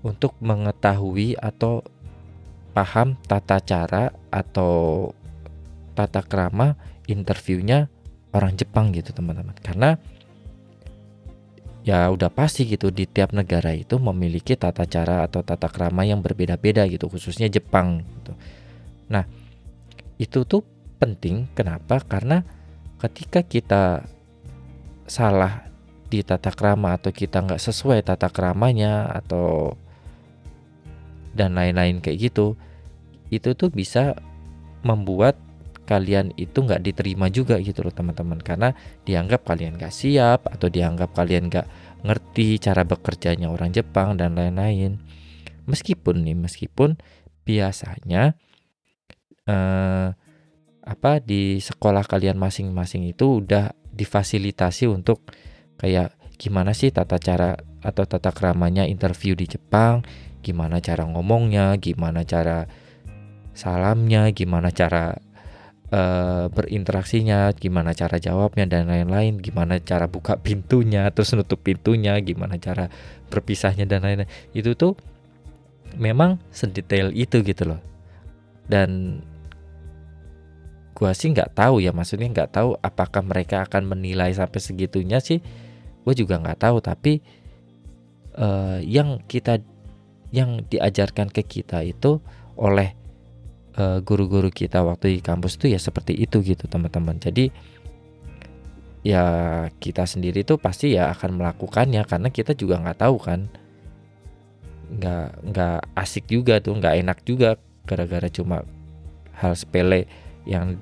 untuk 0.01 0.33
mengetahui 0.41 1.37
atau 1.37 1.85
paham 2.73 3.13
tata 3.29 3.61
cara 3.61 4.09
atau 4.33 5.13
tata 5.93 6.25
krama 6.25 6.73
interviewnya 7.05 7.91
orang 8.33 8.57
Jepang 8.57 8.89
gitu 8.95 9.13
teman-teman 9.13 9.53
karena 9.61 10.01
ya 11.81 12.05
udah 12.13 12.29
pasti 12.29 12.69
gitu 12.69 12.93
di 12.93 13.09
tiap 13.09 13.33
negara 13.33 13.73
itu 13.73 13.97
memiliki 13.97 14.53
tata 14.53 14.85
cara 14.85 15.25
atau 15.25 15.41
tata 15.41 15.65
krama 15.65 16.05
yang 16.05 16.21
berbeda-beda 16.21 16.85
gitu 16.85 17.09
khususnya 17.09 17.49
Jepang 17.49 18.05
gitu. 18.05 18.33
Nah 19.09 19.25
itu 20.21 20.45
tuh 20.45 20.61
penting 21.01 21.49
kenapa 21.57 21.97
karena 22.05 22.45
ketika 23.01 23.41
kita 23.41 24.05
salah 25.09 25.65
di 26.11 26.21
tata 26.21 26.53
krama 26.53 26.93
atau 26.93 27.09
kita 27.09 27.41
nggak 27.41 27.57
sesuai 27.57 28.05
tata 28.05 28.29
kramanya 28.29 29.09
atau 29.09 29.73
dan 31.33 31.57
lain-lain 31.57 32.03
kayak 32.03 32.29
gitu 32.29 32.59
itu 33.31 33.55
tuh 33.55 33.71
bisa 33.71 34.19
membuat 34.83 35.39
kalian 35.91 36.31
itu 36.39 36.63
nggak 36.63 36.79
diterima 36.79 37.27
juga 37.27 37.59
gitu 37.59 37.83
loh 37.83 37.91
teman-teman. 37.91 38.39
Karena 38.39 38.71
dianggap 39.03 39.43
kalian 39.43 39.75
nggak 39.75 39.91
siap 39.91 40.47
atau 40.47 40.71
dianggap 40.71 41.11
kalian 41.11 41.51
nggak 41.51 41.67
ngerti 42.07 42.63
cara 42.63 42.87
bekerjanya 42.87 43.51
orang 43.51 43.75
Jepang 43.75 44.15
dan 44.15 44.39
lain-lain. 44.39 45.03
Meskipun 45.67 46.23
nih 46.23 46.39
meskipun 46.39 46.95
biasanya 47.43 48.39
eh, 49.43 50.07
apa 50.81 51.11
di 51.21 51.61
sekolah 51.61 52.07
kalian 52.07 52.39
masing-masing 52.39 53.05
itu 53.11 53.43
udah 53.43 53.75
difasilitasi 53.91 54.87
untuk 54.89 55.27
kayak 55.77 56.15
gimana 56.41 56.73
sih 56.73 56.89
tata 56.89 57.21
cara 57.21 57.53
atau 57.81 58.05
tata 58.05 58.33
keramanya 58.33 58.85
interview 58.85 59.37
di 59.37 59.45
Jepang, 59.49 60.01
gimana 60.41 60.81
cara 60.81 61.05
ngomongnya, 61.05 61.77
gimana 61.77 62.25
cara 62.25 62.65
salamnya, 63.53 64.29
gimana 64.33 64.73
cara 64.73 65.17
uh, 65.91 66.47
berinteraksinya, 66.49 67.51
gimana 67.53 67.91
cara 67.91 68.17
jawabnya 68.17 68.65
dan 68.65 68.87
lain-lain, 68.87 69.37
gimana 69.37 69.77
cara 69.83 70.07
buka 70.07 70.39
pintunya, 70.39 71.07
terus 71.13 71.35
nutup 71.35 71.61
pintunya, 71.61 72.17
gimana 72.23 72.57
cara 72.57 72.87
berpisahnya 73.29 73.85
dan 73.85 74.01
lain-lain. 74.01 74.31
Itu 74.55 74.73
tuh 74.73 74.95
memang 75.99 76.39
sedetail 76.49 77.11
itu 77.11 77.43
gitu 77.43 77.75
loh. 77.75 77.81
Dan 78.65 79.19
gua 80.95 81.11
sih 81.11 81.29
nggak 81.35 81.53
tahu 81.53 81.83
ya, 81.83 81.91
maksudnya 81.91 82.31
nggak 82.31 82.51
tahu 82.55 82.79
apakah 82.79 83.21
mereka 83.21 83.67
akan 83.67 83.91
menilai 83.91 84.31
sampai 84.31 84.59
segitunya 84.63 85.19
sih. 85.19 85.43
Gue 86.01 86.17
juga 86.17 86.41
nggak 86.41 86.65
tahu, 86.65 86.81
tapi 86.81 87.21
uh, 88.33 88.81
yang 88.81 89.21
kita 89.29 89.61
yang 90.33 90.65
diajarkan 90.65 91.29
ke 91.29 91.45
kita 91.45 91.85
itu 91.85 92.17
oleh 92.57 92.95
Eh, 92.95 93.00
guru-guru 94.03 94.51
uh, 94.51 94.53
kita 94.53 94.83
waktu 94.83 95.17
di 95.17 95.21
kampus 95.23 95.55
tuh 95.55 95.71
ya 95.71 95.79
seperti 95.79 96.15
itu 96.17 96.43
gitu 96.43 96.67
teman-teman. 96.67 97.15
Jadi 97.17 97.51
ya 99.01 99.23
kita 99.81 100.05
sendiri 100.05 100.45
tuh 100.45 100.61
pasti 100.61 100.93
ya 100.93 101.09
akan 101.09 101.41
melakukannya 101.41 102.05
karena 102.05 102.29
kita 102.29 102.51
juga 102.53 102.83
nggak 102.83 102.99
tahu 102.99 103.17
kan. 103.17 103.47
Nggak 104.91 105.27
nggak 105.55 105.79
asik 105.95 106.27
juga 106.27 106.59
tuh 106.59 106.75
nggak 106.75 106.95
enak 106.99 107.17
juga 107.23 107.55
gara-gara 107.87 108.27
cuma 108.27 108.67
hal 109.39 109.55
sepele 109.55 110.05
yang 110.45 110.77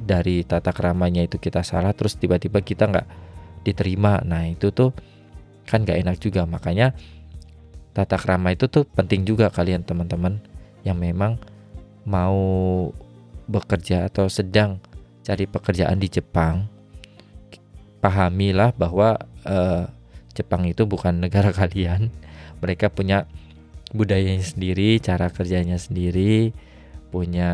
dari 0.00 0.42
tata 0.48 0.72
keramanya 0.72 1.28
itu 1.28 1.36
kita 1.36 1.60
salah 1.60 1.92
terus 1.92 2.16
tiba-tiba 2.16 2.64
kita 2.64 2.88
nggak 2.88 3.08
diterima. 3.62 4.24
Nah 4.24 4.48
itu 4.48 4.72
tuh 4.72 4.96
kan 5.68 5.84
nggak 5.84 6.00
enak 6.00 6.16
juga. 6.16 6.48
Makanya 6.48 6.96
tata 7.92 8.16
kerama 8.16 8.56
itu 8.56 8.66
tuh 8.72 8.88
penting 8.88 9.28
juga 9.28 9.52
kalian 9.52 9.84
teman-teman 9.84 10.40
yang 10.80 10.96
memang 10.96 11.36
mau 12.04 12.88
bekerja 13.50 14.06
atau 14.06 14.30
sedang 14.30 14.78
cari 15.26 15.44
pekerjaan 15.44 15.98
di 15.98 16.08
Jepang, 16.08 16.70
pahamilah 18.00 18.72
bahwa 18.74 19.18
uh, 19.44 19.84
Jepang 20.32 20.64
itu 20.66 20.86
bukan 20.88 21.18
negara 21.24 21.50
kalian. 21.50 22.08
Mereka 22.60 22.92
punya 22.92 23.24
budayanya 23.90 24.44
sendiri, 24.44 25.00
cara 25.00 25.32
kerjanya 25.32 25.80
sendiri, 25.80 26.52
punya 27.08 27.50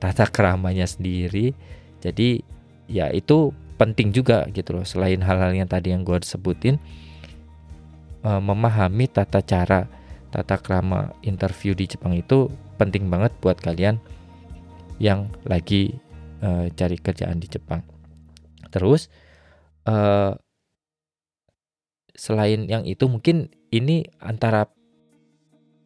tata 0.00 0.26
keramanya 0.26 0.88
sendiri. 0.88 1.52
Jadi 2.00 2.40
ya 2.88 3.12
itu 3.12 3.52
penting 3.76 4.10
juga 4.10 4.48
gitu 4.50 4.80
loh. 4.80 4.86
Selain 4.88 5.20
hal-hal 5.20 5.52
yang 5.52 5.68
tadi 5.68 5.92
yang 5.92 6.02
gue 6.02 6.16
sebutin, 6.24 6.80
uh, 8.24 8.40
memahami 8.40 9.06
tata 9.06 9.44
cara 9.44 9.86
tata 10.32 10.58
krama 10.58 11.14
interview 11.22 11.72
di 11.72 11.86
Jepang 11.86 12.12
itu 12.12 12.50
penting 12.76 13.08
banget 13.08 13.32
buat 13.40 13.58
kalian 13.58 14.00
yang 14.96 15.28
lagi 15.44 15.96
uh, 16.40 16.68
cari 16.72 16.96
kerjaan 16.96 17.40
di 17.40 17.48
Jepang. 17.48 17.84
Terus 18.72 19.08
uh, 19.88 20.36
selain 22.16 22.64
yang 22.68 22.84
itu 22.88 23.04
mungkin 23.08 23.52
ini 23.68 24.08
antara 24.20 24.68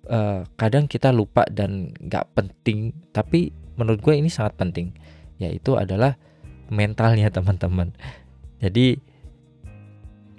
uh, 0.06 0.46
kadang 0.54 0.86
kita 0.86 1.10
lupa 1.10 1.46
dan 1.50 1.90
nggak 1.98 2.26
penting, 2.34 2.94
tapi 3.10 3.50
menurut 3.74 3.98
gue 4.02 4.14
ini 4.14 4.30
sangat 4.30 4.54
penting, 4.58 4.94
yaitu 5.42 5.74
adalah 5.74 6.14
mentalnya 6.70 7.30
teman-teman. 7.36 7.90
Jadi 8.62 9.00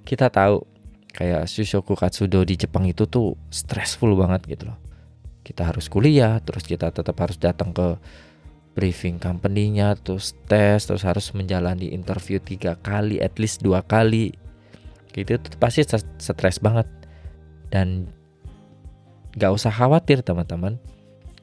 kita 0.08 0.32
tahu 0.32 0.64
kayak 1.12 1.44
Shushoku 1.44 1.94
Katsudo 1.94 2.48
di 2.48 2.56
Jepang 2.56 2.88
itu 2.88 3.04
tuh 3.04 3.36
stressful 3.52 4.16
banget 4.16 4.48
gitu 4.48 4.72
loh 4.72 4.91
kita 5.42 5.66
harus 5.66 5.90
kuliah 5.90 6.38
terus 6.42 6.66
kita 6.66 6.94
tetap 6.94 7.18
harus 7.18 7.38
datang 7.42 7.74
ke 7.74 7.98
briefing 8.72 9.20
company-nya 9.20 10.00
terus 10.00 10.32
tes 10.48 10.88
terus 10.88 11.04
harus 11.04 11.36
menjalani 11.36 11.92
interview 11.92 12.40
tiga 12.40 12.80
kali 12.80 13.20
at 13.20 13.36
least 13.36 13.60
dua 13.60 13.84
kali. 13.84 14.32
Gitu 15.12 15.36
itu 15.36 15.48
pasti 15.60 15.84
stres 16.20 16.58
banget. 16.64 16.88
Dan 17.72 18.08
gak 19.36 19.52
usah 19.52 19.72
khawatir 19.72 20.24
teman-teman. 20.24 20.80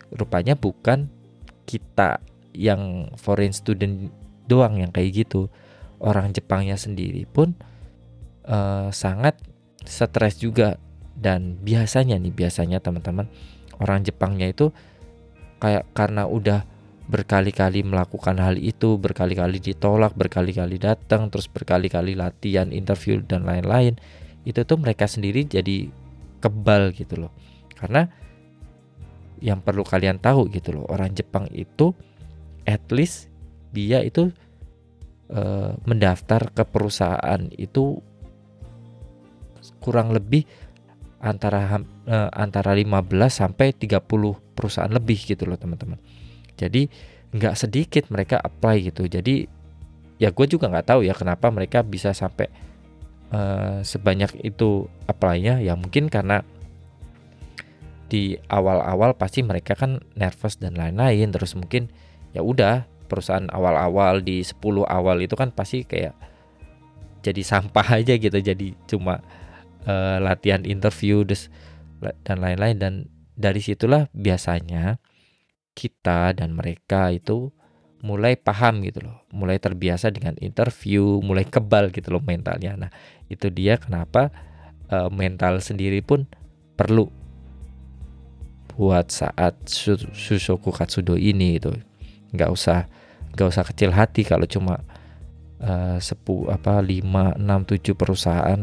Rupanya 0.09 0.57
bukan 0.57 1.13
kita 1.69 2.25
yang 2.57 3.13
foreign 3.21 3.53
student 3.53 4.09
doang 4.49 4.81
yang 4.81 4.89
kayak 4.89 5.25
gitu. 5.29 5.53
Orang 6.01 6.33
Jepangnya 6.33 6.81
sendiri 6.81 7.29
pun 7.29 7.53
uh, 8.49 8.89
sangat 8.89 9.37
stres 9.85 10.41
juga. 10.41 10.81
Dan 11.19 11.61
biasanya 11.61 12.15
nih 12.17 12.33
biasanya 12.33 12.79
teman-teman 12.79 13.27
orang 13.79 14.05
Jepangnya 14.07 14.51
itu 14.51 14.71
kayak 15.59 15.91
karena 15.95 16.27
udah 16.27 16.63
berkali-kali 17.09 17.81
melakukan 17.89 18.37
hal 18.37 18.61
itu, 18.61 19.01
berkali-kali 19.01 19.59
ditolak, 19.65 20.13
berkali-kali 20.13 20.77
datang, 20.77 21.33
terus 21.33 21.49
berkali-kali 21.49 22.13
latihan, 22.13 22.69
interview 22.69 23.25
dan 23.25 23.49
lain-lain, 23.49 23.97
itu 24.45 24.61
tuh 24.69 24.77
mereka 24.77 25.09
sendiri 25.09 25.49
jadi 25.49 25.89
kebal 26.45 26.93
gitu 26.93 27.17
loh. 27.17 27.33
Karena 27.73 28.05
yang 29.41 29.65
perlu 29.65 29.89
kalian 29.89 30.21
tahu 30.21 30.53
gitu 30.53 30.77
loh, 30.77 30.85
orang 30.93 31.17
Jepang 31.17 31.49
itu 31.49 31.97
at 32.69 32.85
least 32.93 33.33
dia 33.73 34.05
itu 34.05 34.29
e, 35.33 35.41
mendaftar 35.89 36.53
ke 36.53 36.63
perusahaan 36.69 37.41
itu 37.57 38.05
kurang 39.81 40.13
lebih 40.13 40.45
antara 41.19 41.83
uh, 42.07 42.31
antara 42.31 42.75
15 42.79 43.03
sampai 43.27 43.75
30 43.75 44.07
perusahaan 44.55 44.91
lebih 44.91 45.19
gitu 45.27 45.47
loh 45.47 45.59
teman-teman. 45.59 45.99
Jadi 46.55 46.87
nggak 47.35 47.55
sedikit 47.59 48.05
mereka 48.09 48.39
apply 48.39 48.91
gitu. 48.91 49.07
Jadi 49.11 49.47
ya 50.19 50.31
gue 50.35 50.47
juga 50.47 50.71
nggak 50.71 50.87
tahu 50.95 51.01
ya 51.07 51.15
kenapa 51.15 51.51
mereka 51.51 51.83
bisa 51.83 52.15
sampai 52.15 52.51
uh, 53.35 53.83
sebanyak 53.83 54.43
itu 54.47 54.87
apply-nya. 55.11 55.59
Ya 55.63 55.75
mungkin 55.75 56.07
karena 56.07 56.47
di 58.09 58.41
awal-awal 58.49 59.15
pasti 59.21 59.45
mereka 59.45 59.77
kan 59.77 60.01
nervous 60.15 60.57
dan 60.57 60.79
lain-lain. 60.79 61.35
Terus 61.35 61.59
mungkin 61.59 61.91
ya 62.31 62.47
udah 62.47 62.87
perusahaan 63.11 63.47
awal-awal 63.51 64.23
di 64.23 64.45
10 64.45 64.59
awal 64.87 65.19
itu 65.25 65.35
kan 65.35 65.51
pasti 65.51 65.83
kayak 65.83 66.15
jadi 67.27 67.43
sampah 67.43 67.87
aja 68.03 68.15
gitu. 68.15 68.39
Jadi 68.39 68.79
cuma 68.87 69.21
uh, 69.89 70.21
latihan 70.21 70.63
interview 70.69 71.25
dan 72.23 72.37
lain-lain 72.39 72.77
dan 72.77 72.95
dari 73.33 73.65
situlah 73.65 74.13
biasanya 74.13 75.01
kita 75.73 76.37
dan 76.37 76.53
mereka 76.53 77.09
itu 77.15 77.49
mulai 78.03 78.39
paham 78.39 78.83
gitu 78.87 79.11
loh, 79.11 79.27
mulai 79.35 79.59
terbiasa 79.59 80.15
dengan 80.15 80.39
interview, 80.39 81.19
mulai 81.19 81.43
kebal 81.43 81.91
gitu 81.91 82.15
loh 82.15 82.23
mentalnya. 82.23 82.79
Nah, 82.79 82.91
itu 83.27 83.51
dia 83.51 83.75
kenapa 83.79 84.31
uh, 84.91 85.11
mental 85.11 85.59
sendiri 85.59 85.99
pun 86.03 86.27
perlu 86.79 87.11
buat 88.79 89.11
saat 89.11 89.59
Susoku 90.15 90.71
Katsudo 90.71 91.19
ini 91.19 91.59
itu. 91.59 91.75
Nggak 92.31 92.51
usah 92.55 92.87
nggak 93.35 93.49
usah 93.51 93.65
kecil 93.67 93.91
hati 93.91 94.23
kalau 94.23 94.47
cuma 94.47 94.83
uh, 95.59 95.99
sepu 95.99 96.47
apa 96.47 96.79
5 96.79 97.39
6 97.39 97.43
7 97.43 97.99
perusahaan 97.99 98.61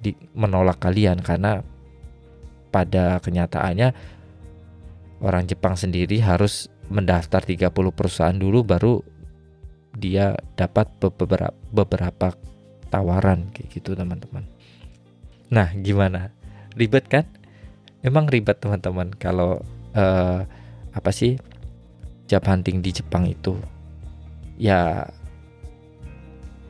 di, 0.00 0.16
menolak 0.32 0.80
kalian 0.80 1.20
karena 1.20 1.60
pada 2.72 3.20
kenyataannya 3.20 3.92
orang 5.20 5.44
Jepang 5.44 5.76
sendiri 5.76 6.18
harus 6.24 6.72
mendaftar 6.88 7.44
30 7.44 7.70
perusahaan 7.70 8.34
dulu 8.34 8.64
baru 8.66 9.04
dia 9.94 10.34
dapat 10.56 10.90
beberapa 10.98 11.54
beberapa 11.70 12.34
tawaran 12.90 13.52
kayak 13.54 13.68
gitu 13.70 13.94
teman-teman. 13.94 14.46
Nah, 15.50 15.70
gimana? 15.78 16.34
Ribet 16.74 17.06
kan? 17.06 17.26
Emang 18.00 18.26
ribet 18.26 18.58
teman-teman 18.58 19.12
kalau 19.14 19.62
uh, 19.94 20.40
apa 20.90 21.10
sih 21.14 21.38
job 22.26 22.42
hunting 22.46 22.82
di 22.82 22.90
Jepang 22.90 23.26
itu? 23.26 23.58
Ya 24.58 25.10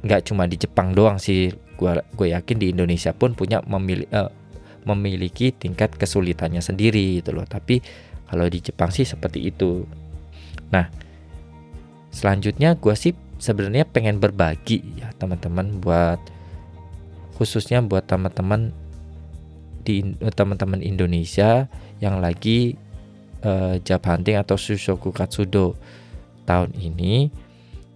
nggak 0.00 0.32
cuma 0.32 0.48
di 0.48 0.56
Jepang 0.56 0.96
doang 0.96 1.20
sih 1.20 1.52
gue 1.88 2.28
yakin 2.36 2.56
di 2.60 2.76
Indonesia 2.76 3.16
pun 3.16 3.32
punya 3.32 3.64
memili, 3.64 4.04
uh, 4.12 4.28
memiliki 4.84 5.52
tingkat 5.54 5.96
kesulitannya 5.96 6.60
sendiri 6.60 7.20
gitu 7.24 7.32
loh 7.32 7.48
tapi 7.48 7.80
kalau 8.28 8.46
di 8.46 8.60
Jepang 8.60 8.92
sih 8.92 9.08
seperti 9.08 9.48
itu 9.48 9.88
nah 10.68 10.86
selanjutnya 12.12 12.76
gue 12.76 12.92
sih 12.92 13.16
sebenarnya 13.40 13.88
pengen 13.88 14.20
berbagi 14.20 14.84
ya 15.00 15.10
teman-teman 15.16 15.80
buat 15.80 16.20
khususnya 17.40 17.80
buat 17.80 18.04
teman-teman 18.04 18.76
di 19.80 20.04
teman-teman 20.36 20.84
Indonesia 20.84 21.64
yang 22.04 22.20
lagi 22.20 22.76
uh, 23.44 23.80
job 23.80 24.02
hunting 24.04 24.36
atau 24.36 24.56
Sushoku 24.60 25.12
Katsudo 25.12 25.76
tahun 26.44 26.76
ini. 26.76 27.32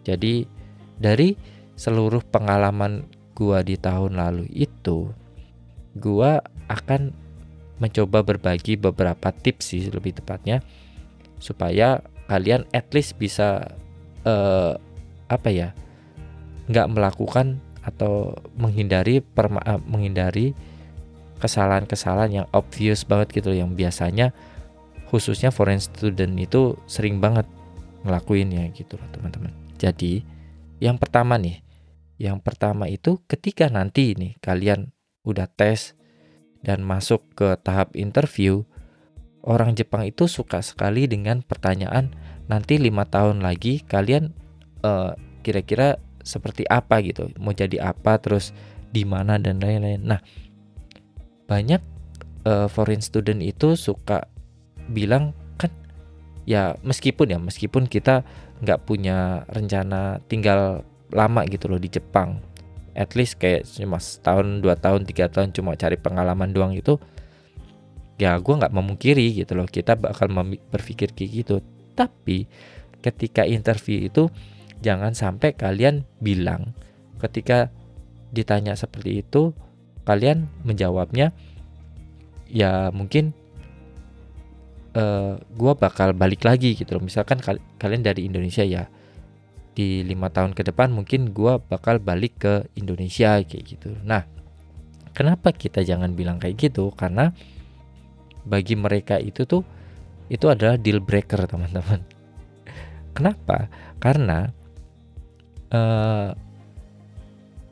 Jadi 0.05 0.49
dari 1.01 1.37
seluruh 1.74 2.22
pengalaman 2.28 3.05
gua 3.35 3.61
di 3.61 3.74
tahun 3.76 4.16
lalu 4.16 4.49
itu, 4.55 5.11
gua 5.99 6.41
akan 6.70 7.12
mencoba 7.82 8.22
berbagi 8.22 8.78
beberapa 8.78 9.35
tips 9.35 9.74
sih 9.74 9.91
lebih 9.91 10.14
tepatnya 10.14 10.62
supaya 11.43 12.01
kalian 12.30 12.64
at 12.70 12.89
least 12.95 13.18
bisa 13.18 13.74
uh, 14.24 14.78
apa 15.28 15.49
ya 15.51 15.68
nggak 16.70 16.89
melakukan 16.89 17.61
atau 17.85 18.39
menghindari 18.57 19.20
perma 19.20 19.61
uh, 19.66 19.82
menghindari 19.85 20.57
kesalahan-kesalahan 21.43 22.30
yang 22.43 22.47
obvious 22.57 23.05
banget 23.05 23.43
gitu 23.43 23.53
yang 23.53 23.76
biasanya 23.76 24.32
khususnya 25.12 25.53
foreign 25.53 25.82
student 25.82 26.32
itu 26.41 26.78
sering 26.89 27.20
banget 27.20 27.45
ngelakuin 28.05 28.49
ya 28.53 28.64
gitu 28.72 28.97
teman-teman. 29.12 29.53
Jadi 29.76 30.24
yang 30.80 31.01
pertama 31.01 31.41
nih, 31.41 31.64
yang 32.21 32.39
pertama 32.39 32.87
itu 32.87 33.21
ketika 33.27 33.67
nanti 33.67 34.15
nih 34.15 34.39
kalian 34.39 34.95
udah 35.27 35.51
tes 35.51 35.99
dan 36.65 36.81
masuk 36.81 37.25
ke 37.37 37.59
tahap 37.61 37.93
interview, 37.99 38.65
orang 39.45 39.77
Jepang 39.77 40.09
itu 40.09 40.31
suka 40.31 40.65
sekali 40.65 41.05
dengan 41.05 41.45
pertanyaan 41.45 42.15
nanti 42.49 42.81
lima 42.81 43.05
tahun 43.05 43.45
lagi 43.45 43.85
kalian 43.85 44.33
eh, 44.81 45.12
kira-kira 45.45 46.01
seperti 46.25 46.65
apa 46.65 47.05
gitu, 47.05 47.29
mau 47.37 47.53
jadi 47.53 47.93
apa, 47.93 48.17
terus 48.17 48.57
di 48.89 49.05
mana? 49.05 49.37
Dan 49.37 49.61
lain-lain. 49.61 50.01
Nah, 50.01 50.25
banyak 51.45 51.83
uh, 52.49 52.69
foreign 52.73 53.05
student 53.05 53.45
itu 53.45 53.77
suka 53.77 54.29
bilang 54.89 55.37
kan 55.61 55.73
ya 56.49 56.77
meskipun 56.81 57.37
ya 57.37 57.39
meskipun 57.41 57.89
kita 57.89 58.25
nggak 58.65 58.85
punya 58.89 59.45
rencana 59.53 60.25
tinggal 60.29 60.85
lama 61.15 61.47
gitu 61.47 61.71
loh 61.71 61.79
di 61.79 61.89
Jepang. 61.89 62.43
At 62.95 63.15
least 63.15 63.39
kayak 63.39 63.67
cuma 63.71 63.99
setahun 63.99 64.62
dua 64.62 64.75
tahun 64.75 65.07
tiga 65.07 65.31
tahun 65.31 65.55
cuma 65.55 65.79
cari 65.79 65.99
pengalaman 65.99 66.51
doang 66.51 66.75
itu 66.75 66.99
ya 68.15 68.39
gue 68.39 68.55
nggak 68.55 68.71
memungkiri 68.71 69.43
gitu 69.43 69.59
loh 69.59 69.67
kita 69.67 69.99
bakal 69.99 70.31
berpikir 70.71 71.15
kayak 71.15 71.31
gitu. 71.43 71.55
Tapi 71.95 72.47
ketika 73.03 73.47
interview 73.47 74.11
itu 74.11 74.31
jangan 74.83 75.15
sampai 75.15 75.55
kalian 75.55 76.05
bilang 76.19 76.75
ketika 77.23 77.71
ditanya 78.35 78.75
seperti 78.75 79.23
itu 79.23 79.55
kalian 80.05 80.51
menjawabnya 80.67 81.33
ya 82.51 82.93
mungkin 82.93 83.33
uh, 84.95 85.01
eh, 85.01 85.33
gue 85.41 85.73
bakal 85.75 86.15
balik 86.15 86.47
lagi 86.47 86.79
gitu 86.79 86.99
loh. 86.99 87.03
Misalkan 87.03 87.43
kal 87.43 87.59
kalian 87.83 88.07
dari 88.07 88.27
Indonesia 88.31 88.62
ya 88.62 88.87
di 89.75 90.07
lima 90.07 90.31
tahun 90.31 90.55
ke 90.55 90.70
depan 90.70 90.95
mungkin 90.95 91.35
gue 91.35 91.59
bakal 91.66 91.99
balik 91.99 92.39
ke 92.39 92.55
Indonesia 92.79 93.43
kayak 93.43 93.64
gitu. 93.66 93.91
Nah, 94.07 94.22
kenapa 95.11 95.51
kita 95.51 95.83
jangan 95.83 96.14
bilang 96.14 96.39
kayak 96.39 96.70
gitu? 96.70 96.95
Karena 96.95 97.35
bagi 98.47 98.79
mereka 98.79 99.18
itu 99.18 99.43
tuh 99.45 99.66
itu 100.31 100.47
adalah 100.49 100.79
deal 100.79 101.03
breaker 101.03 101.45
teman-teman. 101.51 102.01
Kenapa? 103.14 103.70
Karena 103.99 104.47
uh, 105.75 106.31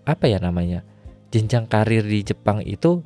apa 0.03 0.25
ya 0.27 0.43
namanya 0.43 0.83
jenjang 1.31 1.71
karir 1.71 2.03
di 2.03 2.27
Jepang 2.27 2.61
itu 2.67 3.03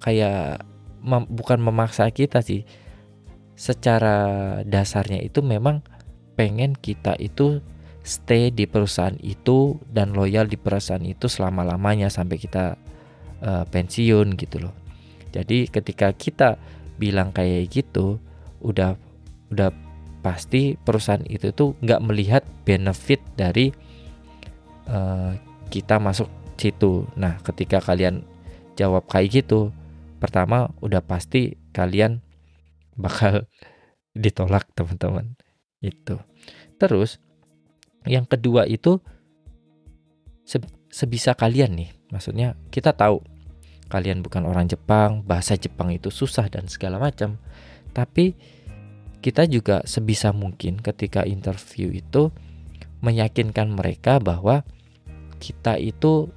kayak 0.00 0.64
mem 1.04 1.28
bukan 1.28 1.60
memaksa 1.60 2.08
kita 2.08 2.40
sih. 2.40 2.64
Secara 3.54 4.60
dasarnya 4.66 5.22
itu 5.22 5.38
memang 5.38 5.78
pengen 6.34 6.74
kita 6.74 7.14
itu 7.22 7.62
stay 8.04 8.52
di 8.52 8.68
perusahaan 8.68 9.16
itu 9.24 9.80
dan 9.88 10.12
loyal 10.12 10.44
di 10.44 10.60
perusahaan 10.60 11.02
itu 11.02 11.24
selama-lamanya 11.24 12.12
sampai 12.12 12.36
kita 12.36 12.76
uh, 13.40 13.64
pensiun 13.64 14.36
gitu 14.36 14.68
loh. 14.68 14.74
Jadi 15.32 15.66
ketika 15.72 16.12
kita 16.12 16.60
bilang 17.00 17.32
kayak 17.32 17.72
gitu, 17.72 18.20
udah 18.60 18.94
udah 19.50 19.72
pasti 20.20 20.76
perusahaan 20.76 21.24
itu 21.26 21.50
tuh 21.56 21.74
nggak 21.80 22.04
melihat 22.04 22.42
benefit 22.68 23.24
dari 23.34 23.72
uh, 24.86 25.32
kita 25.72 25.96
masuk 25.96 26.28
situ. 26.60 27.08
Nah, 27.16 27.40
ketika 27.40 27.80
kalian 27.80 28.22
jawab 28.76 29.08
kayak 29.08 29.42
gitu, 29.42 29.72
pertama 30.20 30.70
udah 30.84 31.00
pasti 31.00 31.56
kalian 31.72 32.20
bakal 32.94 33.48
ditolak 34.14 34.68
teman-teman. 34.76 35.34
Itu. 35.82 36.20
Terus 36.78 37.20
yang 38.04 38.28
kedua 38.28 38.68
itu 38.68 39.00
se 40.44 40.60
sebisa 40.92 41.34
kalian 41.34 41.74
nih. 41.74 41.90
Maksudnya 42.12 42.54
kita 42.70 42.94
tahu 42.94 43.18
kalian 43.90 44.22
bukan 44.22 44.46
orang 44.46 44.70
Jepang, 44.70 45.24
bahasa 45.26 45.58
Jepang 45.58 45.90
itu 45.90 46.12
susah 46.12 46.46
dan 46.52 46.70
segala 46.70 47.00
macam. 47.00 47.40
Tapi 47.90 48.36
kita 49.24 49.48
juga 49.48 49.80
sebisa 49.88 50.30
mungkin 50.36 50.78
ketika 50.78 51.24
interview 51.24 51.88
itu 51.90 52.28
meyakinkan 53.00 53.72
mereka 53.72 54.20
bahwa 54.20 54.62
kita 55.40 55.80
itu 55.80 56.28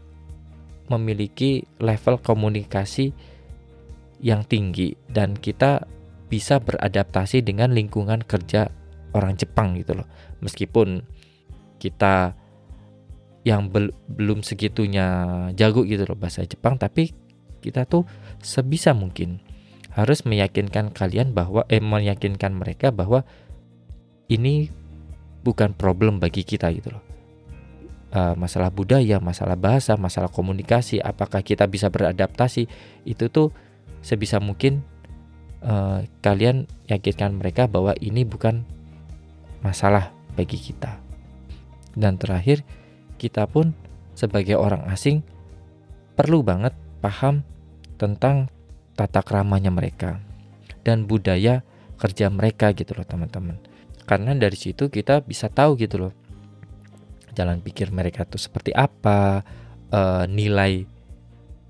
memiliki 0.87 1.67
level 1.83 2.19
komunikasi 2.23 3.11
yang 4.23 4.47
tinggi 4.47 4.95
dan 5.11 5.35
kita 5.35 5.83
bisa 6.27 6.59
beradaptasi 6.59 7.43
dengan 7.43 7.71
lingkungan 7.71 8.23
kerja 8.23 8.71
orang 9.15 9.35
Jepang 9.39 9.75
gitu 9.79 9.95
loh. 10.03 10.07
Meskipun 10.43 11.03
kita 11.77 12.33
yang 13.47 13.71
bel 13.71 13.95
belum 14.11 14.43
segitunya 14.43 15.07
jago 15.55 15.87
gitu 15.87 16.03
loh 16.03 16.19
bahasa 16.19 16.43
Jepang 16.43 16.75
tapi 16.75 17.15
kita 17.63 17.87
tuh 17.87 18.03
sebisa 18.43 18.91
mungkin 18.91 19.39
harus 19.95 20.27
meyakinkan 20.27 20.93
kalian 20.93 21.33
bahwa 21.33 21.65
eh 21.71 21.81
meyakinkan 21.81 22.53
mereka 22.53 22.93
bahwa 22.93 23.25
ini 24.29 24.69
bukan 25.41 25.73
problem 25.73 26.19
bagi 26.19 26.43
kita 26.43 26.69
gitu 26.75 26.93
loh. 26.93 27.03
Uh, 28.07 28.35
masalah 28.39 28.71
budaya 28.71 29.19
masalah 29.19 29.59
bahasa 29.59 29.99
masalah 29.99 30.31
komunikasi 30.31 31.03
apakah 31.03 31.43
kita 31.43 31.67
bisa 31.67 31.91
beradaptasi 31.91 32.63
itu 33.03 33.25
tuh 33.27 33.51
sebisa 33.99 34.39
mungkin 34.39 34.79
uh, 35.59 36.07
kalian 36.23 36.71
yakinkan 36.87 37.35
mereka 37.35 37.67
bahwa 37.67 37.91
ini 37.99 38.23
bukan 38.23 38.63
masalah 39.59 40.15
bagi 40.39 40.55
kita 40.55 41.06
dan 41.97 42.21
terakhir, 42.21 42.61
kita 43.17 43.49
pun 43.49 43.73
sebagai 44.13 44.53
orang 44.53 44.85
asing 44.93 45.25
perlu 46.13 46.45
banget 46.45 46.77
paham 47.01 47.41
tentang 47.97 48.53
tata 48.93 49.25
keramanya 49.25 49.73
mereka 49.73 50.21
dan 50.85 51.09
budaya 51.09 51.65
kerja 51.97 52.29
mereka 52.29 52.69
gitu 52.77 52.93
loh 52.93 53.05
teman-teman. 53.05 53.57
Karena 54.05 54.37
dari 54.37 54.55
situ 54.55 54.93
kita 54.93 55.25
bisa 55.25 55.49
tahu 55.49 55.73
gitu 55.81 56.07
loh 56.07 56.13
jalan 57.33 57.61
pikir 57.61 57.93
mereka 57.93 58.25
tuh 58.25 58.41
seperti 58.41 58.73
apa, 58.73 59.45
e, 59.93 60.25
nilai 60.25 60.85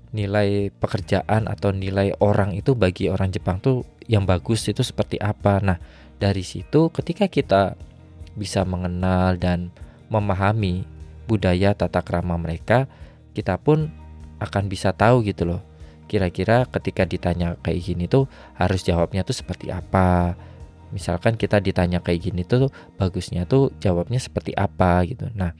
nilai 0.08 0.72
pekerjaan 0.72 1.44
atau 1.44 1.68
nilai 1.68 2.16
orang 2.24 2.56
itu 2.56 2.72
bagi 2.72 3.12
orang 3.12 3.28
Jepang 3.28 3.60
tuh 3.60 3.84
yang 4.08 4.24
bagus 4.24 4.64
itu 4.64 4.80
seperti 4.80 5.20
apa. 5.20 5.60
Nah, 5.60 5.76
dari 6.16 6.40
situ 6.40 6.88
ketika 6.88 7.28
kita 7.28 7.76
bisa 8.32 8.64
mengenal 8.64 9.36
dan 9.36 9.68
memahami 10.08 10.84
budaya 11.28 11.76
tata 11.76 12.00
krama 12.00 12.40
mereka, 12.40 12.88
kita 13.36 13.60
pun 13.60 13.92
akan 14.40 14.64
bisa 14.66 14.96
tahu 14.96 15.22
gitu 15.24 15.44
loh. 15.44 15.60
Kira-kira 16.08 16.64
ketika 16.64 17.04
ditanya 17.04 17.60
kayak 17.60 17.80
gini 17.84 18.04
tuh 18.08 18.26
harus 18.56 18.80
jawabnya 18.80 19.22
tuh 19.22 19.36
seperti 19.36 19.68
apa. 19.68 20.34
Misalkan 20.88 21.36
kita 21.36 21.60
ditanya 21.60 22.00
kayak 22.00 22.32
gini 22.32 22.48
tuh 22.48 22.72
bagusnya 22.96 23.44
tuh 23.44 23.76
jawabnya 23.76 24.16
seperti 24.16 24.56
apa 24.56 25.04
gitu. 25.04 25.28
Nah, 25.36 25.52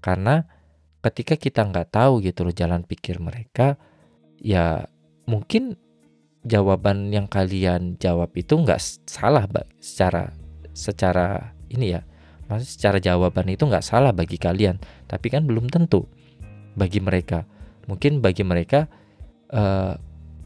karena 0.00 0.48
ketika 1.04 1.36
kita 1.36 1.68
nggak 1.68 1.92
tahu 1.92 2.24
gitu 2.24 2.48
loh 2.48 2.54
jalan 2.56 2.80
pikir 2.80 3.20
mereka, 3.20 3.76
ya 4.40 4.88
mungkin 5.28 5.76
jawaban 6.48 7.12
yang 7.12 7.28
kalian 7.28 8.00
jawab 8.00 8.32
itu 8.32 8.56
nggak 8.56 8.80
salah 9.04 9.44
secara 9.84 10.32
secara 10.72 11.52
ini 11.68 11.92
ya 11.92 12.02
Maksudnya 12.48 12.72
secara 12.72 12.98
jawaban 12.98 13.46
itu 13.52 13.68
nggak 13.68 13.84
salah 13.84 14.10
bagi 14.16 14.40
kalian, 14.40 14.80
tapi 15.04 15.28
kan 15.28 15.44
belum 15.44 15.68
tentu 15.68 16.08
bagi 16.74 16.98
mereka. 16.98 17.44
Mungkin 17.84 18.24
bagi 18.24 18.44
mereka 18.44 18.88
uh, 19.52 19.96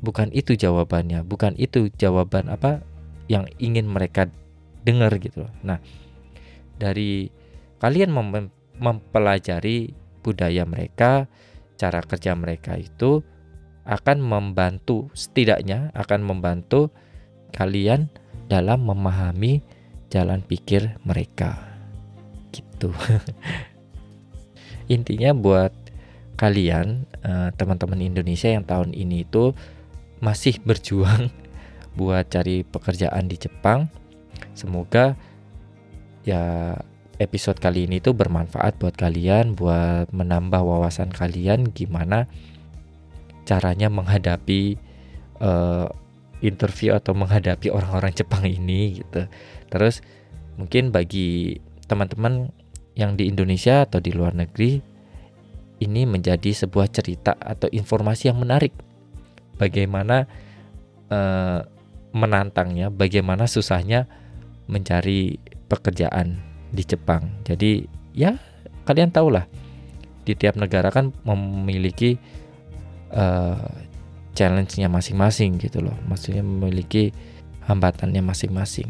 bukan 0.02 0.34
itu 0.34 0.58
jawabannya, 0.58 1.22
bukan 1.22 1.54
itu 1.56 1.88
jawaban 1.94 2.50
apa 2.50 2.82
yang 3.30 3.46
ingin 3.62 3.86
mereka 3.86 4.26
dengar 4.82 5.14
gitu. 5.22 5.46
Nah, 5.62 5.78
dari 6.76 7.30
kalian 7.78 8.10
mem 8.10 8.50
mempelajari 8.82 9.94
budaya 10.26 10.66
mereka, 10.66 11.30
cara 11.78 12.02
kerja 12.02 12.34
mereka 12.34 12.74
itu 12.74 13.22
akan 13.82 14.22
membantu 14.22 15.10
setidaknya 15.14 15.90
akan 15.94 16.22
membantu 16.22 16.94
kalian 17.50 18.10
dalam 18.46 18.86
memahami 18.86 19.62
jalan 20.10 20.42
pikir 20.42 20.98
mereka. 21.02 21.71
Gitu. 22.52 22.92
Intinya 24.94 25.32
buat 25.32 25.72
kalian 26.36 27.08
uh, 27.24 27.48
teman-teman 27.56 28.02
Indonesia 28.02 28.50
yang 28.50 28.66
tahun 28.66 28.92
ini 28.92 29.24
itu 29.24 29.56
masih 30.20 30.60
berjuang 30.62 31.32
buat 31.98 32.28
cari 32.28 32.62
pekerjaan 32.62 33.26
di 33.26 33.40
Jepang. 33.40 33.88
Semoga 34.52 35.16
ya 36.22 36.76
episode 37.18 37.58
kali 37.58 37.86
ini 37.86 38.02
tuh 38.02 38.14
bermanfaat 38.14 38.78
buat 38.78 38.94
kalian 38.94 39.54
buat 39.54 40.10
menambah 40.10 40.58
wawasan 40.58 41.10
kalian 41.10 41.70
gimana 41.70 42.26
caranya 43.42 43.90
menghadapi 43.90 44.78
uh, 45.42 45.90
interview 46.42 46.94
atau 46.94 47.14
menghadapi 47.14 47.70
orang-orang 47.70 48.14
Jepang 48.14 48.46
ini 48.46 49.02
gitu. 49.02 49.26
Terus 49.70 50.02
mungkin 50.58 50.90
bagi 50.90 51.58
teman-teman 51.92 52.48
yang 52.96 53.20
di 53.20 53.28
Indonesia 53.28 53.84
atau 53.84 54.00
di 54.00 54.16
luar 54.16 54.32
negeri 54.32 54.80
ini 55.84 56.08
menjadi 56.08 56.64
sebuah 56.64 56.88
cerita 56.88 57.36
atau 57.36 57.68
informasi 57.68 58.32
yang 58.32 58.40
menarik. 58.40 58.72
Bagaimana 59.60 60.24
uh, 61.12 61.60
menantangnya, 62.16 62.88
bagaimana 62.88 63.44
susahnya 63.44 64.08
mencari 64.72 65.36
pekerjaan 65.68 66.40
di 66.72 66.80
Jepang. 66.88 67.28
Jadi 67.44 67.84
ya 68.16 68.40
kalian 68.88 69.12
tahulah 69.12 69.44
di 70.24 70.32
tiap 70.32 70.56
negara 70.56 70.88
kan 70.88 71.12
memiliki 71.28 72.16
uh, 73.12 73.68
challenge-nya 74.32 74.88
masing-masing 74.88 75.60
gitu 75.60 75.84
loh. 75.84 75.96
Maksudnya 76.08 76.40
memiliki 76.40 77.12
hambatannya 77.68 78.24
masing-masing. 78.24 78.88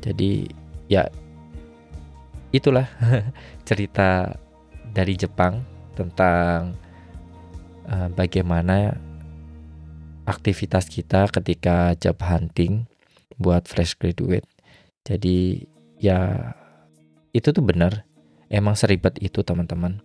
Jadi 0.00 0.48
ya 0.88 1.06
itulah 2.52 2.86
cerita 3.68 4.36
dari 4.92 5.16
Jepang 5.16 5.64
tentang 5.96 6.76
uh, 7.88 8.08
bagaimana 8.12 8.96
aktivitas 10.28 10.86
kita 10.86 11.26
ketika 11.32 11.96
job 11.98 12.20
hunting 12.22 12.86
buat 13.40 13.66
fresh 13.66 13.98
graduate. 13.98 14.46
Jadi 15.02 15.66
ya 15.98 16.52
itu 17.34 17.50
tuh 17.50 17.64
benar. 17.64 18.06
Emang 18.52 18.76
seribet 18.76 19.16
itu 19.18 19.40
teman-teman. 19.40 20.04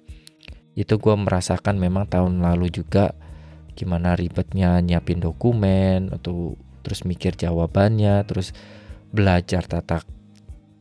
Itu 0.72 0.98
gue 1.04 1.16
merasakan 1.20 1.76
memang 1.76 2.08
tahun 2.08 2.40
lalu 2.40 2.72
juga 2.72 3.12
gimana 3.78 4.18
ribetnya 4.18 4.82
nyiapin 4.82 5.22
dokumen 5.22 6.10
atau 6.10 6.58
terus 6.82 7.04
mikir 7.06 7.36
jawabannya 7.38 8.24
terus 8.26 8.56
belajar 9.14 9.68
tata 9.68 10.02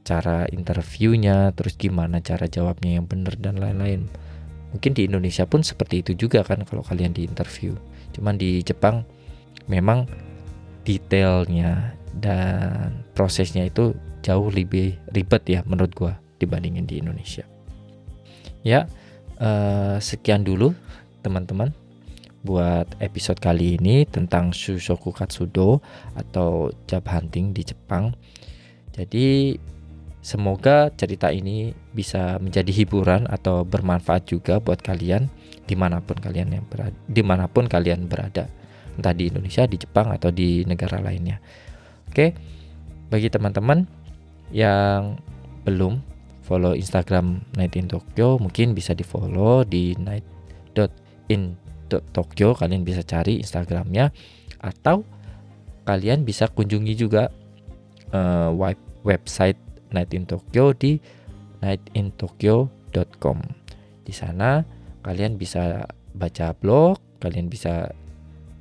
cara 0.07 0.47
interviewnya 0.55 1.51
terus 1.51 1.75
gimana 1.75 2.23
cara 2.23 2.47
jawabnya 2.47 3.03
yang 3.03 3.11
benar 3.11 3.35
dan 3.43 3.59
lain-lain. 3.59 4.07
Mungkin 4.71 4.95
di 4.95 5.11
Indonesia 5.11 5.43
pun 5.51 5.67
seperti 5.67 6.07
itu 6.07 6.13
juga 6.15 6.47
kan 6.47 6.63
kalau 6.63 6.87
kalian 6.87 7.11
di 7.11 7.27
interview. 7.27 7.75
Cuman 8.15 8.39
di 8.39 8.63
Jepang 8.63 9.03
memang 9.67 10.07
detailnya 10.87 11.99
dan 12.15 13.03
prosesnya 13.19 13.67
itu 13.67 13.99
jauh 14.23 14.47
lebih 14.47 14.95
ribet 15.11 15.43
ya 15.51 15.61
menurut 15.67 15.91
gua 15.99 16.15
dibandingin 16.39 16.87
di 16.87 17.03
Indonesia. 17.03 17.43
Ya 18.63 18.87
uh, 19.43 19.99
sekian 19.99 20.47
dulu 20.47 20.71
teman-teman 21.27 21.75
buat 22.47 22.87
episode 23.03 23.43
kali 23.43 23.75
ini 23.75 24.07
tentang 24.07 24.55
Shushoku 24.55 25.11
Katsudo 25.11 25.83
atau 26.15 26.71
job 26.87 27.03
hunting 27.11 27.51
di 27.51 27.67
Jepang. 27.67 28.15
Jadi 28.95 29.59
semoga 30.27 30.91
cerita 30.91 31.31
ini 31.31 31.71
bisa 31.95 32.43
menjadi 32.43 32.75
hiburan 32.75 33.31
atau 33.31 33.63
bermanfaat 33.63 34.27
juga 34.27 34.59
buat 34.59 34.83
kalian 34.83 35.31
di 35.71 35.79
mana 35.79 36.03
pun 36.03 36.19
kalian 36.19 36.51
yang 36.51 36.67
berada, 36.67 36.99
di 37.07 37.23
mana 37.23 37.47
pun 37.47 37.71
kalian 37.71 38.11
berada, 38.11 38.51
entah 38.99 39.15
di 39.15 39.31
Indonesia, 39.31 39.63
di 39.71 39.79
Jepang 39.79 40.11
atau 40.11 40.35
di 40.35 40.67
negara 40.67 40.99
lainnya. 40.99 41.39
Oke, 42.11 42.35
bagi 43.07 43.31
teman-teman 43.31 43.87
yang 44.51 45.23
belum 45.63 46.03
follow 46.43 46.75
Instagram 46.75 47.43
Night 47.55 47.75
in 47.79 47.87
Tokyo, 47.87 48.39
mungkin 48.39 48.75
bisa 48.75 48.95
di 48.95 49.03
follow 49.03 49.63
di 49.63 49.95
night.in 49.99 51.43
Tokyo. 51.91 52.55
Kalian 52.55 52.87
bisa 52.87 53.03
cari 53.03 53.43
Instagramnya. 53.43 54.15
Atau 54.63 55.03
kalian 55.83 56.23
bisa 56.23 56.47
kunjungi 56.47 56.95
juga 56.95 57.31
uh, 58.15 58.55
website 59.03 59.66
Night 59.93 60.15
in 60.15 60.25
Tokyo 60.27 60.73
di 60.75 60.99
nightintokyo.com. 61.63 63.39
Di 64.07 64.13
sana 64.15 64.63
kalian 65.03 65.39
bisa 65.39 65.87
baca 66.17 66.55
blog, 66.57 66.99
kalian 67.21 67.51
bisa 67.51 67.93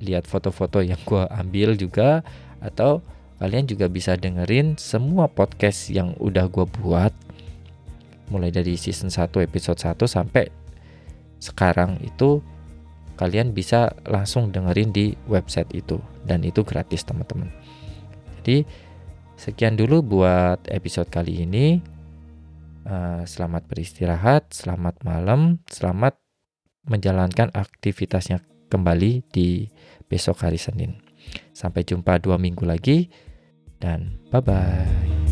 lihat 0.02 0.28
foto-foto 0.28 0.84
yang 0.84 1.00
gue 1.08 1.24
ambil 1.32 1.72
juga 1.74 2.20
atau 2.60 3.00
kalian 3.40 3.68
juga 3.68 3.88
bisa 3.88 4.16
dengerin 4.16 4.76
semua 4.80 5.28
podcast 5.28 5.88
yang 5.92 6.16
udah 6.20 6.48
gue 6.48 6.66
buat 6.80 7.12
mulai 8.28 8.50
dari 8.50 8.74
season 8.74 9.08
1 9.08 9.30
episode 9.44 9.78
1 9.78 9.96
sampai 10.08 10.50
sekarang 11.38 12.00
itu 12.02 12.42
kalian 13.16 13.56
bisa 13.56 13.96
langsung 14.04 14.52
dengerin 14.52 14.92
di 14.92 15.16
website 15.28 15.72
itu 15.72 15.96
dan 16.28 16.44
itu 16.44 16.60
gratis 16.66 17.04
teman-teman. 17.06 17.48
Jadi 18.42 18.68
sekian 19.36 19.76
dulu 19.76 20.02
buat 20.02 20.64
episode 20.72 21.08
kali 21.12 21.44
ini. 21.44 21.80
Uh, 22.86 23.26
selamat 23.26 23.66
beristirahat, 23.66 24.54
selamat 24.54 25.02
malam, 25.02 25.58
selamat 25.66 26.22
menjalankan 26.86 27.50
aktivitasnya 27.50 28.46
kembali 28.70 29.26
di 29.26 29.66
besok 30.06 30.46
hari 30.46 30.58
Senin. 30.58 31.02
Sampai 31.50 31.82
jumpa 31.82 32.22
dua 32.22 32.38
minggu 32.38 32.62
lagi 32.62 33.10
dan 33.82 34.22
bye 34.30 34.38
bye. 34.38 35.25